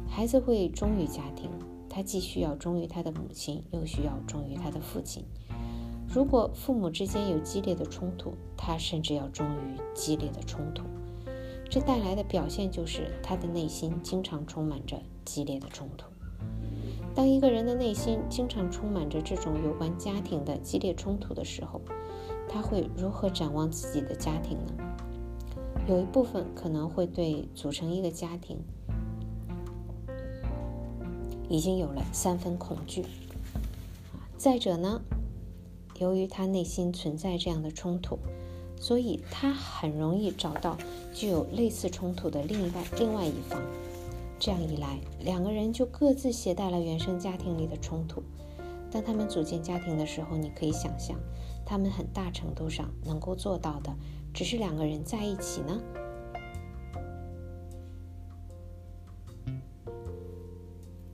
[0.10, 1.50] 孩子会忠于家庭，
[1.90, 5.24] 他既需要忠于他的母亲，又需要忠于他的父亲。
[6.14, 10.84] 如果父母之间有激烈的冲突，他甚至要忠于激烈的冲突。
[11.70, 16.08] 这带来的表现就是他的内心经常充满着激烈的冲突。
[17.16, 21.80] 当一个人的内心经常充满着这种有关家庭的激烈冲突的时候，
[22.50, 24.89] 他会如何展望自己的家庭呢？
[25.90, 28.60] 有一部分可能会对组成一个家庭
[31.50, 33.04] 已经有了三分恐惧。
[34.38, 35.02] 再者呢，
[35.98, 38.20] 由于他内心存在这样的冲突，
[38.80, 40.78] 所以他很容易找到
[41.12, 43.60] 具有类似冲突的另外另外一方。
[44.38, 48.22] 这样一来，两个人就各自携带了原生家庭里的冲突。
[48.92, 51.18] 当他们组建家庭的时候，你可以想象，
[51.66, 53.92] 他们很大程度上能够做到的。
[54.34, 55.82] 只是两个人在一起呢？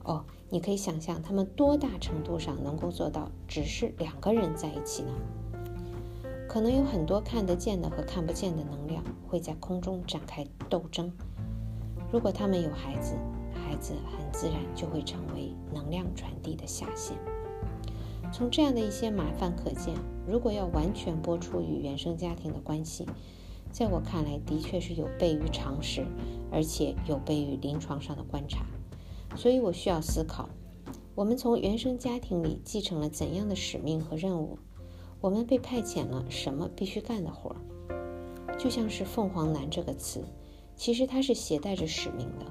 [0.04, 5.12] 哦，你可以想象他们多大程度上能够做到只是两个人在一起呢？
[6.48, 11.12] 可能有很多看得见的和看不见的能量会在空中展开斗争。
[12.12, 13.16] 如果他们有孩子，
[13.52, 17.16] 孩子很自然就会成为能量传递的下线。
[18.32, 19.94] 从这样的一些麻烦可见，
[20.28, 23.06] 如果要完全拨出与原生家庭的关系，
[23.70, 26.04] 在我看来，的确是有悖于常识，
[26.50, 28.66] 而且有悖于临床上的观察。
[29.36, 30.48] 所以我需要思考：
[31.14, 34.58] 我们从原生家庭里继承了怎样的使命和任务？
[35.20, 38.58] 我们被派遣了什么必须干的活儿？
[38.58, 40.24] 就像是“凤凰男”这个词，
[40.74, 42.46] 其实它是携带着使命的，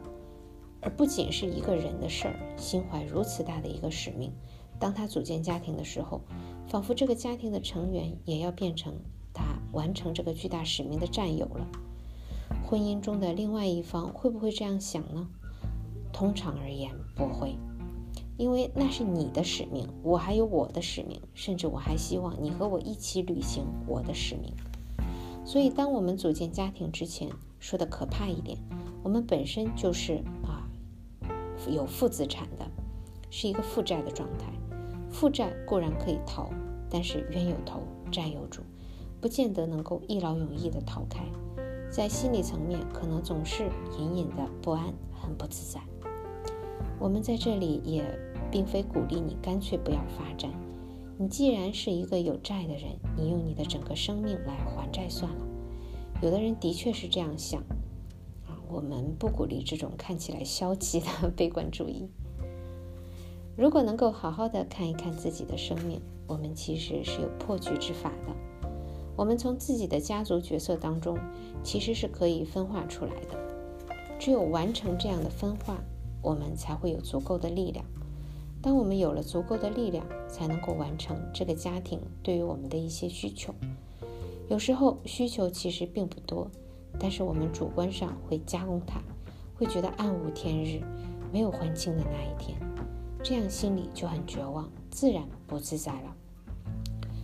[0.81, 2.55] 而不仅是一个人的事儿。
[2.57, 4.31] 心怀如此大的一个使命。
[4.79, 6.21] 当他组建家庭的时候，
[6.67, 8.93] 仿佛这个家庭的成员也要变成
[9.33, 11.67] 他完成这个巨大使命的战友了。
[12.67, 15.27] 婚姻中的另外一方会不会这样想呢？
[16.11, 17.55] 通常而言不会，
[18.37, 24.53] 因为那是你的使命，我还有我的使命，甚至我还希望你和我一起履行我的使命。
[25.45, 28.57] 所以，当我们组建家庭之前，说的可怕一点，
[29.03, 30.65] 我们本身就是啊
[31.69, 32.65] 有负资产的，
[33.29, 34.51] 是一个负债的状态。
[35.15, 36.49] 负债固然可以逃，
[36.89, 38.61] 但是冤有头债有主，
[39.21, 41.23] 不见得能够一劳永逸的逃开。
[41.89, 45.79] 在心理层面，可能总是隐隐的不安，很不自在。
[46.99, 48.03] 我们在这里也
[48.51, 50.51] 并非鼓励你干脆不要发展。
[51.17, 55.47] 你既然是一个有债的人，你用你的整个生命来还债算了。
[56.21, 57.61] 有的人的确是这样想
[58.45, 61.07] 啊，我们不鼓励这种看起来消极的
[61.37, 62.09] 悲观主义。
[63.57, 68.35] 如果能够好好的看一看自己的生命，我们其实是有破局之法的。
[69.15, 71.17] 我们从自己的家族角色当中，
[71.63, 74.17] 其实是可以分化出来的。
[74.19, 75.77] 只有完成这样的分化，
[76.21, 77.85] 我们才会有足够的力量。
[78.61, 83.55] 当我们有了足够的力量，才能够完成这个家庭对于我们的一些需求。
[84.49, 86.51] 有时候需求其实并不多，
[86.99, 88.99] 但是我们主观上会加工它，
[89.55, 90.81] 会觉得暗无天日，
[91.31, 92.59] 没有还清的那一天。
[93.27, 96.15] 这样心里就很绝望，自然不自在了。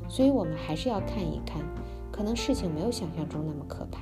[0.09, 1.61] 所以，我们还是要看一看，
[2.11, 4.01] 可能事情没有想象中那么可怕。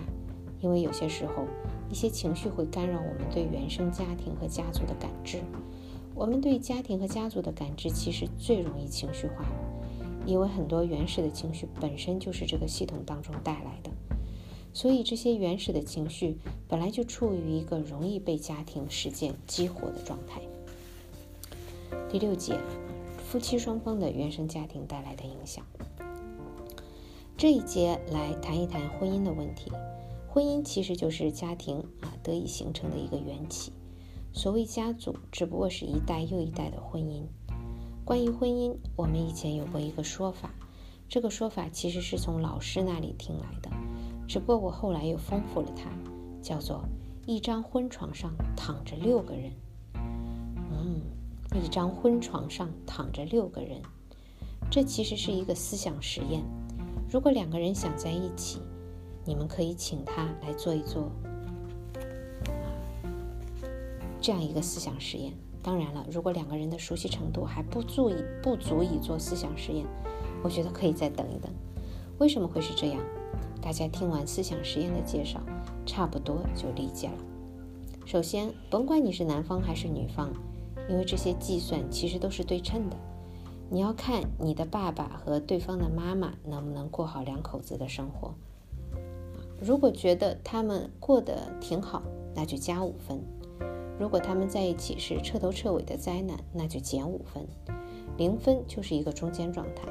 [0.61, 1.43] 因为有些时候，
[1.89, 5.41] 一些情绪会干扰我们对原生家庭和家族的感知。
[6.15, 9.43] 我们对家庭和家族的感知其实最容易情绪化，
[10.25, 13.91] 因为很多原始的情绪本身就是这个系统当中带来的。
[14.71, 20.39] 所以，这些原始的情绪本来就处于一个容易被家庭事件激活的状态。
[22.11, 22.59] 第六节，
[23.19, 25.63] 夫妻双方的原生家庭带来的影响。
[27.37, 29.71] 这一节来谈一谈婚姻的问题。
[30.27, 33.71] 婚姻其实就是家庭啊得以形成的一个缘起。
[34.33, 37.21] 所谓家族，只不过是一代又一代的婚姻。
[38.03, 40.49] 关于婚姻，我们以前有过一个说法，
[41.07, 43.69] 这个说法其实是从老师那里听来的，
[44.27, 45.91] 只不过我后来又丰富了它，
[46.41, 46.83] 叫做
[47.27, 49.51] 一张婚床上躺着六个人。
[51.55, 53.81] 一张婚床上躺着六个人，
[54.69, 56.43] 这其实是一个思想实验。
[57.11, 58.61] 如果两个人想在一起，
[59.25, 61.11] 你们可以请他来做一做
[64.21, 65.33] 这样一个思想实验。
[65.63, 69.85] 当然了，如果两个人的熟悉程度还不足以不足以做思想实验，
[70.43, 71.51] 我觉得可以再等一等。
[72.19, 73.01] 为什么会是这样？
[73.61, 75.41] 大家听完思想实验的介绍，
[75.85, 77.17] 差不多就理解了。
[78.05, 80.31] 首先，甭管你是男方还是女方。
[80.89, 82.97] 因为这些计算其实都是对称的，
[83.69, 88.33] 你要看你的爸爸和对方的妈妈能不能过好两口子的生活。
[89.61, 92.01] 如果觉得他们过得挺好，
[92.33, 93.19] 那就加五分；
[93.99, 97.45] 如果他们在一起是彻头彻尾的灾难，那就减五分。
[98.17, 99.83] 零分就是一个中间状态。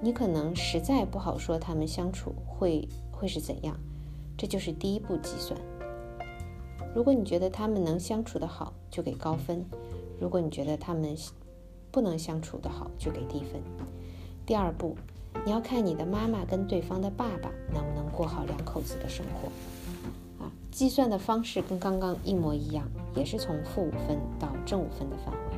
[0.00, 3.76] 你可能实在不好说他们相处会会是怎样，
[4.36, 5.58] 这就是第一步计算。
[6.94, 9.64] 如果你觉得他们能相处得好，就给高分。
[10.18, 11.16] 如果你觉得他们
[11.90, 13.60] 不能相处的好，就给低分。
[14.44, 14.96] 第二步，
[15.44, 20.44] 你要看你的妈妈跟对方的爸爸能不能过好两口子的生活。
[20.44, 25.56] 啊，计算的方式跟刚刚一模一样，也是从负五分到正五分的范围。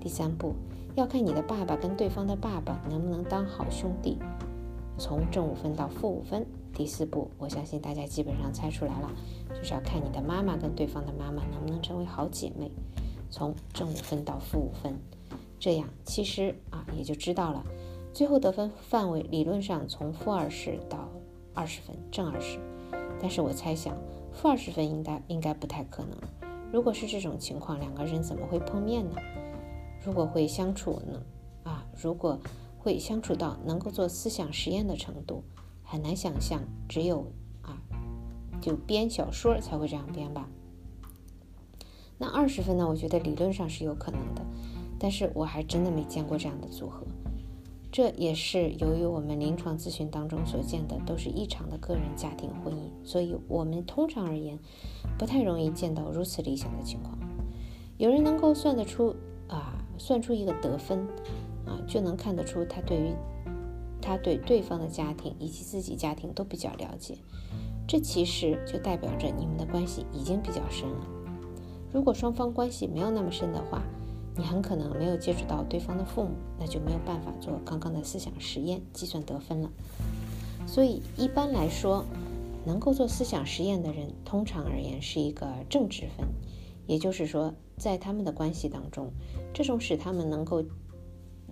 [0.00, 0.54] 第三步，
[0.94, 4.18] 要看你的爸爸跟对方的爸爸能不能当好兄弟，
[4.98, 6.46] 从正五分到负五分。
[6.74, 9.10] 第四步，我相信大家基本上猜出来了，
[9.50, 12.70] 就是要看你的妈妈跟对方的妈妈能不能成为好姐妹。
[13.32, 14.94] 从正五分到负五分，
[15.58, 17.64] 这样其实啊也就知道了，
[18.12, 21.08] 最后得分范围理论上从负二十到
[21.54, 22.60] 二十分，正二十。
[23.20, 23.96] 但是我猜想
[24.32, 26.18] 负二十分应该应该不太可能。
[26.70, 29.16] 如果是这种情况，两个人怎么会碰面呢？
[30.04, 31.22] 如果会相处呢？
[31.64, 32.38] 啊，如果
[32.78, 35.42] 会相处到能够做思想实验的程度，
[35.82, 37.24] 很难想象，只有
[37.62, 37.80] 啊
[38.60, 40.46] 就编小说才会这样编吧。
[42.22, 42.88] 那二十分呢？
[42.88, 44.42] 我觉得理论上是有可能的，
[44.96, 47.04] 但是我还真的没见过这样的组合。
[47.90, 54.56] 这也是由于我们临床咨询当中所见的都是异常的个人家庭婚姻，所以我们通常而言
[55.18, 57.18] 不太容易见到如此理想的情况。
[57.98, 59.16] 有人能够算得出
[59.48, 61.00] 啊，算出一个得分
[61.66, 63.12] 啊，就能看得出他对于
[64.00, 67.18] 他对对方的家庭以及自己家庭都比较了解。
[67.88, 71.21] 这其实就代表着你们的关系已经比较深了。
[71.92, 73.82] 如果双方关系没有那么深的话，
[74.34, 79.70] 你很可能没有接触到对方的父母，那就没有办法做刚刚的思想实验计算得分了。
[80.66, 82.04] 所以一般来说，
[82.64, 86.26] 能够做思想实验的人，通常而言是一个正值分，
[86.86, 89.10] 也就是说，在他们的关系当中，
[89.52, 90.64] 这种使他们能够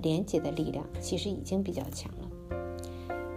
[0.00, 2.29] 连接的力量，其实已经比较强了。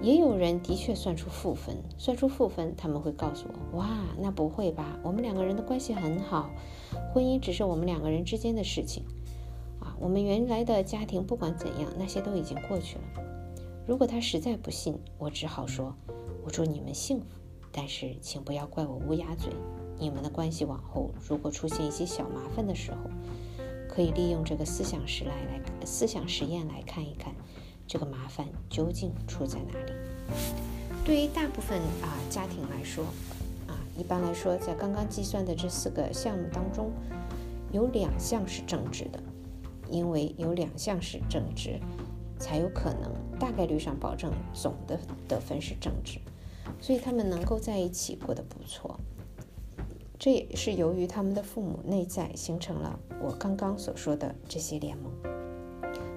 [0.03, 3.87] 也有人的确算出负分，算出负分，他们会告诉我：“哇，
[4.19, 4.99] 那不会吧？
[5.01, 6.49] 我们两个人的关系很好，
[7.13, 9.05] 婚姻只是我们两个人之间的事情
[9.79, 9.95] 啊。
[10.01, 13.03] 我们原来的家庭不管怎样，那些都已经过去了。”
[13.87, 15.95] 如果他实在不信，我只好说
[16.43, 17.25] ：“我祝你们幸福，
[17.71, 19.53] 但是请不要怪我乌鸦嘴。
[19.97, 23.09] 你们的关系往后如果出现一些小麻烦的时候，
[23.87, 27.33] 可以利用这个思想实来来思想实验来看一看。”
[27.87, 29.93] 这个麻烦究竟出在哪里？
[31.05, 33.03] 对于大部分啊家庭来说，
[33.67, 36.91] 啊一般来说，在刚刚计算的这四个项目当中，
[37.71, 39.19] 有两项是正值的，
[39.89, 41.79] 因为有两项是正值，
[42.39, 46.19] 才有可能大概率上保证总的得分是正值，
[46.79, 48.97] 所以他们能够在一起过得不错。
[50.17, 55.11] 这也是由于他们的父母内在形成了我刚刚所说的这些联盟。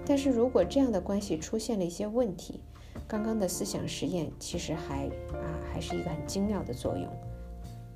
[0.07, 2.61] 但是如果这样的关系出现了一些问题，
[3.09, 7.07] 刚刚的思想实验其实还啊还是一个很精妙的作用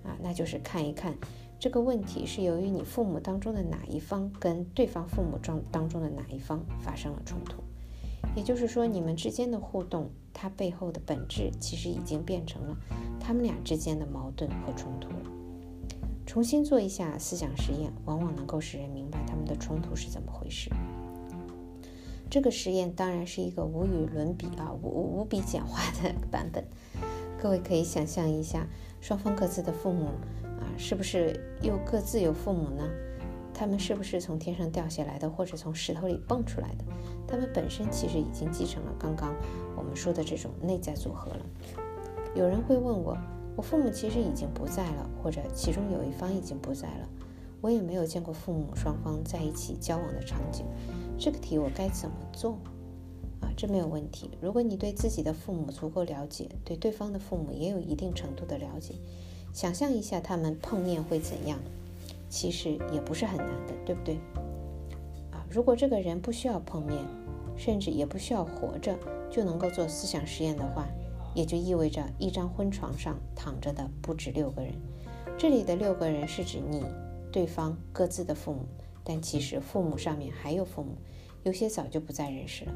[0.03, 1.17] 啊，那就是看一看
[1.59, 7.63] 这个问题是由于你父母当中的哪一方跟对方父母中当中的哪一方发生了冲突，
[8.35, 12.77] 也就是说你们之间的互动，它背后的本质其实已经变成了
[13.21, 15.31] 他们俩之间的矛盾和冲突了。
[16.27, 20.71] 重新做一下思想实验，往往能够使人明白他们的冲突是怎么回事。
[22.31, 26.65] 这个实验当然是一个无与伦比啊，无无比简化的版本。
[27.43, 28.65] 各位可以想象一下，
[29.01, 30.07] 双方各自的父母
[30.45, 32.89] 啊，是不是又各自有父母呢？
[33.53, 36.85] 他们是不是从天上掉下来的，或者从石头里蹦出来的？
[37.27, 39.35] 他们本身其实已经继承了刚刚
[39.77, 41.41] 我们说的这种内在组合了。
[42.37, 43.19] 有人会问我，
[43.57, 47.09] 我父母其实已经不在了，或者其中有一方已经不在了，
[47.61, 50.65] 我也没有见过父母双方在一起交往的场景。
[51.19, 52.53] 这个题我该怎么做
[53.41, 53.53] 啊？
[53.57, 54.31] 这没有问题。
[54.41, 58.95] 如果你对自己的父母足够了解，对对方的父母也有一定程度的了解，
[59.53, 61.59] 想象一下他们碰面会怎样，
[62.29, 64.15] 其实也不是很难的，对不对？
[65.31, 67.05] 啊，如果这个人不需要碰面，
[67.57, 68.99] 甚至也不需要活着
[69.31, 70.89] 就能够做思想实验的话，
[71.35, 74.73] 也就意味着一张婚床上躺着的不止六个人。
[75.37, 76.83] 这里的六个人是指你、
[77.33, 78.67] 对方各自的父母。
[79.03, 80.95] 但其实父母上面还有父母，
[81.43, 82.73] 有些早就不在人世了，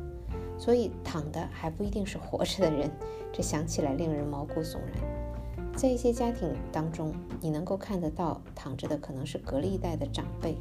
[0.59, 2.91] 所以躺的还不一定是活着的人，
[3.33, 5.75] 这想起来令人毛骨悚然。
[5.77, 10.55] 在一些家庭当中，你能够看得到躺着的可能是隔了一代的长辈；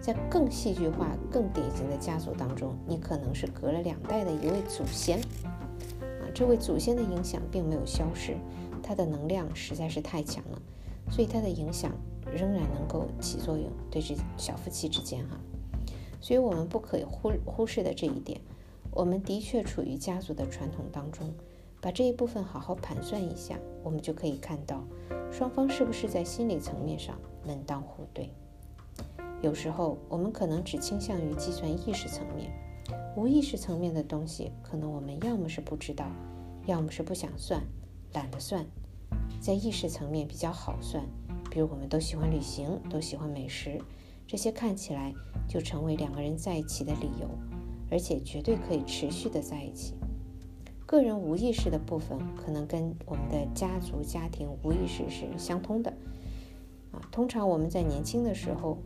[0.00, 5.20] 在更戏剧化、更典型的家族当中，你可能是隔了两代的一位祖先。
[5.20, 8.36] 啊，这位祖先的影响并没有消失，
[8.82, 10.62] 他的能量实在是太强了，
[11.10, 11.92] 所以他的影响。
[12.32, 15.38] 仍然能够起作用，对这小夫妻之间哈，
[16.20, 18.40] 所以我们不可以忽忽视的这一点，
[18.90, 21.32] 我们的确处于家族的传统当中，
[21.80, 24.84] 把这一部分好好盘算一下，我们就可以看到
[25.32, 28.30] 双方是不是在心理层面上门当户对。
[29.42, 32.52] 有时候我们可能只倾向于计算意识层面，
[33.16, 36.06] 无意识层面的东西，可能我们要么是不知道，
[36.66, 37.62] 要么是不想算，
[38.12, 38.66] 懒得算，
[39.40, 41.02] 在意识层面比较好算。
[41.50, 43.80] 比如，我们都喜欢旅行，都喜欢美食，
[44.26, 45.12] 这些看起来
[45.48, 47.28] 就成为两个人在一起的理由，
[47.90, 49.94] 而且绝对可以持续的在一起。
[50.86, 55.92] 个人无意识的部分，可能跟我们的家族家庭无意识是相通的。
[56.92, 58.78] 啊，通常我们在年轻的时候，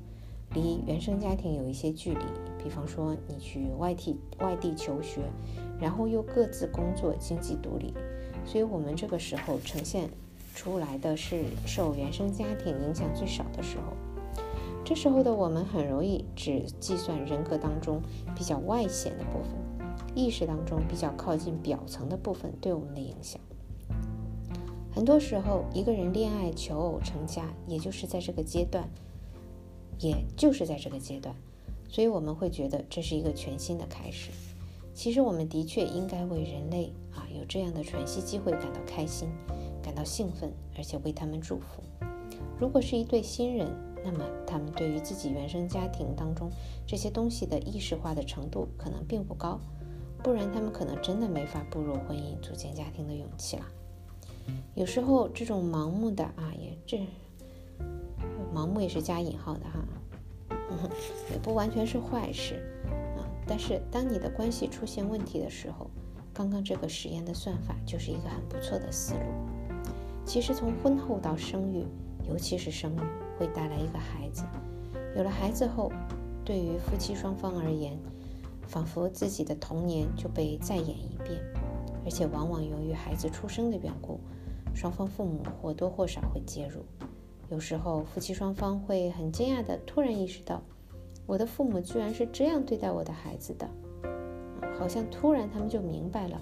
[0.55, 2.25] 离原生家庭有一些距离，
[2.63, 5.21] 比方说你去外地外地求学，
[5.81, 7.93] 然后又各自工作，经济独立，
[8.45, 10.09] 所以我们这个时候呈现。
[10.55, 13.93] 出来的是受原生家庭影响最少的时候，
[14.85, 18.01] 这时候的我们很容易只计算人格当中
[18.37, 19.53] 比较外显的部分，
[20.15, 23.41] 意识当中比较靠近表层的部分对我们的影响。
[24.93, 28.89] 很多时候，一个人恋爱、求偶、成家，也就是在这个阶段，
[29.99, 31.35] 也就是在这个阶段，
[31.89, 34.31] 所以我们会觉得这是一个全新的开始。
[34.95, 39.29] 其实，我们的确应该为人类啊有这样的喘息机会感到开心。
[39.85, 41.83] 感到兴奋，而且为他们祝福。
[42.59, 43.69] 如果是一对新人，
[44.03, 46.51] 那么他们对于自己原生家庭当中
[46.87, 49.61] 这些东西的意识化的程度可能并不高，
[50.23, 53.67] 不然他们可能真的没法步入婚姻、组建家庭的勇气了。
[54.75, 57.07] 有时候这种盲目的啊，也这
[58.55, 59.85] 盲目也是加引号的哈，
[60.71, 60.91] 嗯
[61.33, 62.55] 也不完全是坏事
[63.17, 63.29] 啊。
[63.47, 65.91] 但是当你的关系出现问题的时候，
[66.33, 69.21] 刚刚这个实验的算法就是一个很不错的思路。
[70.25, 71.85] 其实从婚后到生育，
[72.29, 73.01] 尤其是生育，
[73.39, 74.43] 会带来一个孩子。
[75.17, 75.93] 有了孩子后，
[76.45, 77.99] 对于夫妻双方而言，
[78.67, 81.41] 仿佛自己的童年就被再演一遍。
[82.05, 84.21] 而且往往由于孩子出生的缘故，
[84.75, 86.83] 双方父母或多或少会介入。
[87.51, 90.63] 有时候夫妻双方会很惊讶地突然意识到，
[91.27, 93.69] 我的父母居然是这样对待我的孩子的，
[94.79, 96.41] 好像突然他们就明白了。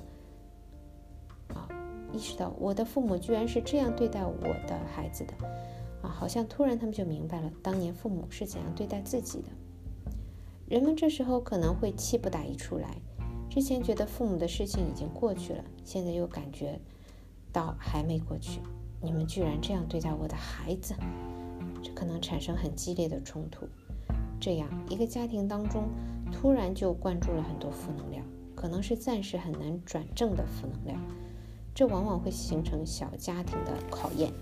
[2.13, 5.33] 意识到我的父母居然是这样对待我的孩子的，
[6.03, 9.49] 啊，好像突然他们就明白了当年父母是怎样对待自己的。
[10.69, 12.97] 人们这时候可能会气不打一处来。
[13.51, 16.81] 之前觉得父母的事情已经过去了，现在又感觉
[17.53, 18.61] 到还没过去。
[19.03, 20.95] 你们居然这样对待我的孩子，
[21.83, 23.67] 这可能产生很激烈的冲突。
[24.41, 25.85] 这样一个家庭当中，
[26.33, 30.99] 突然就灌注了很多负能量，可能是暂时很难转正的负能量。
[31.75, 34.33] 这往往会形成小家庭的考验。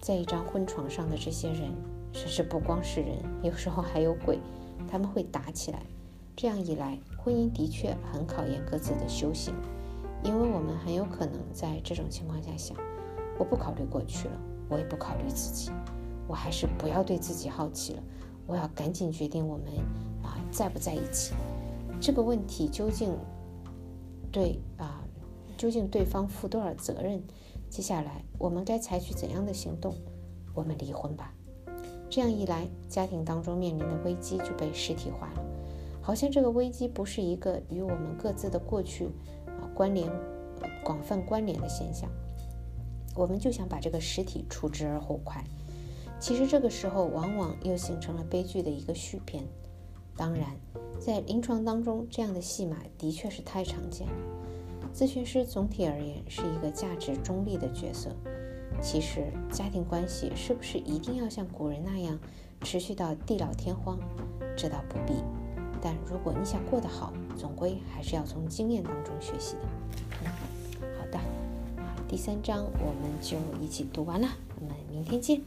[0.00, 1.70] 在一张婚床上的这些人，
[2.12, 4.38] 甚至不光是人，有时候还有鬼，
[4.88, 5.82] 他们会打起来。
[6.34, 9.54] 这样一来，婚姻的确很考验各自的修行，
[10.24, 12.76] 因为我们很有可能在这种情况下想：
[13.38, 15.70] 我不考虑过去了，我也不考虑自己，
[16.26, 18.02] 我还是不要对自己好奇了，
[18.46, 19.66] 我要赶紧决定我们
[20.22, 21.34] 啊在不在一起。
[22.00, 23.14] 这个问题究竟
[24.32, 25.01] 对啊，
[25.62, 27.22] 究竟对方负多少责任？
[27.70, 29.94] 接下来我们该采取怎样的行动？
[30.54, 31.32] 我们离婚吧。
[32.10, 35.44] 这样一来，家庭当中面临的危机就被实体化了。
[36.00, 39.06] 好像这个危机不是一个与我们各自的过去
[39.46, 40.10] 啊关联
[40.82, 42.10] 广泛关联的现象，
[43.14, 45.44] 我们就想把这个实体除之而后快。
[46.18, 49.44] 其实这个时候往往又形成了悲剧的一个续篇。
[50.16, 50.56] 当然，
[50.98, 54.12] 在临床当中，这样的戏码的确是太常见了。
[54.94, 58.10] 咨询师总体而言是一个价值中立的角色。
[58.80, 62.18] 其实家庭关系是不是一定要像古人那样
[62.62, 63.98] 持续到地老天荒？
[64.56, 65.14] 这倒不必。
[65.80, 69.62] 但如果你想过得好，总归还是要从经验当中学习的。
[70.22, 70.30] 嗯，
[70.98, 71.18] 好的，
[72.06, 74.28] 第三章我们就一起读完了，
[74.60, 75.40] 我们明天见。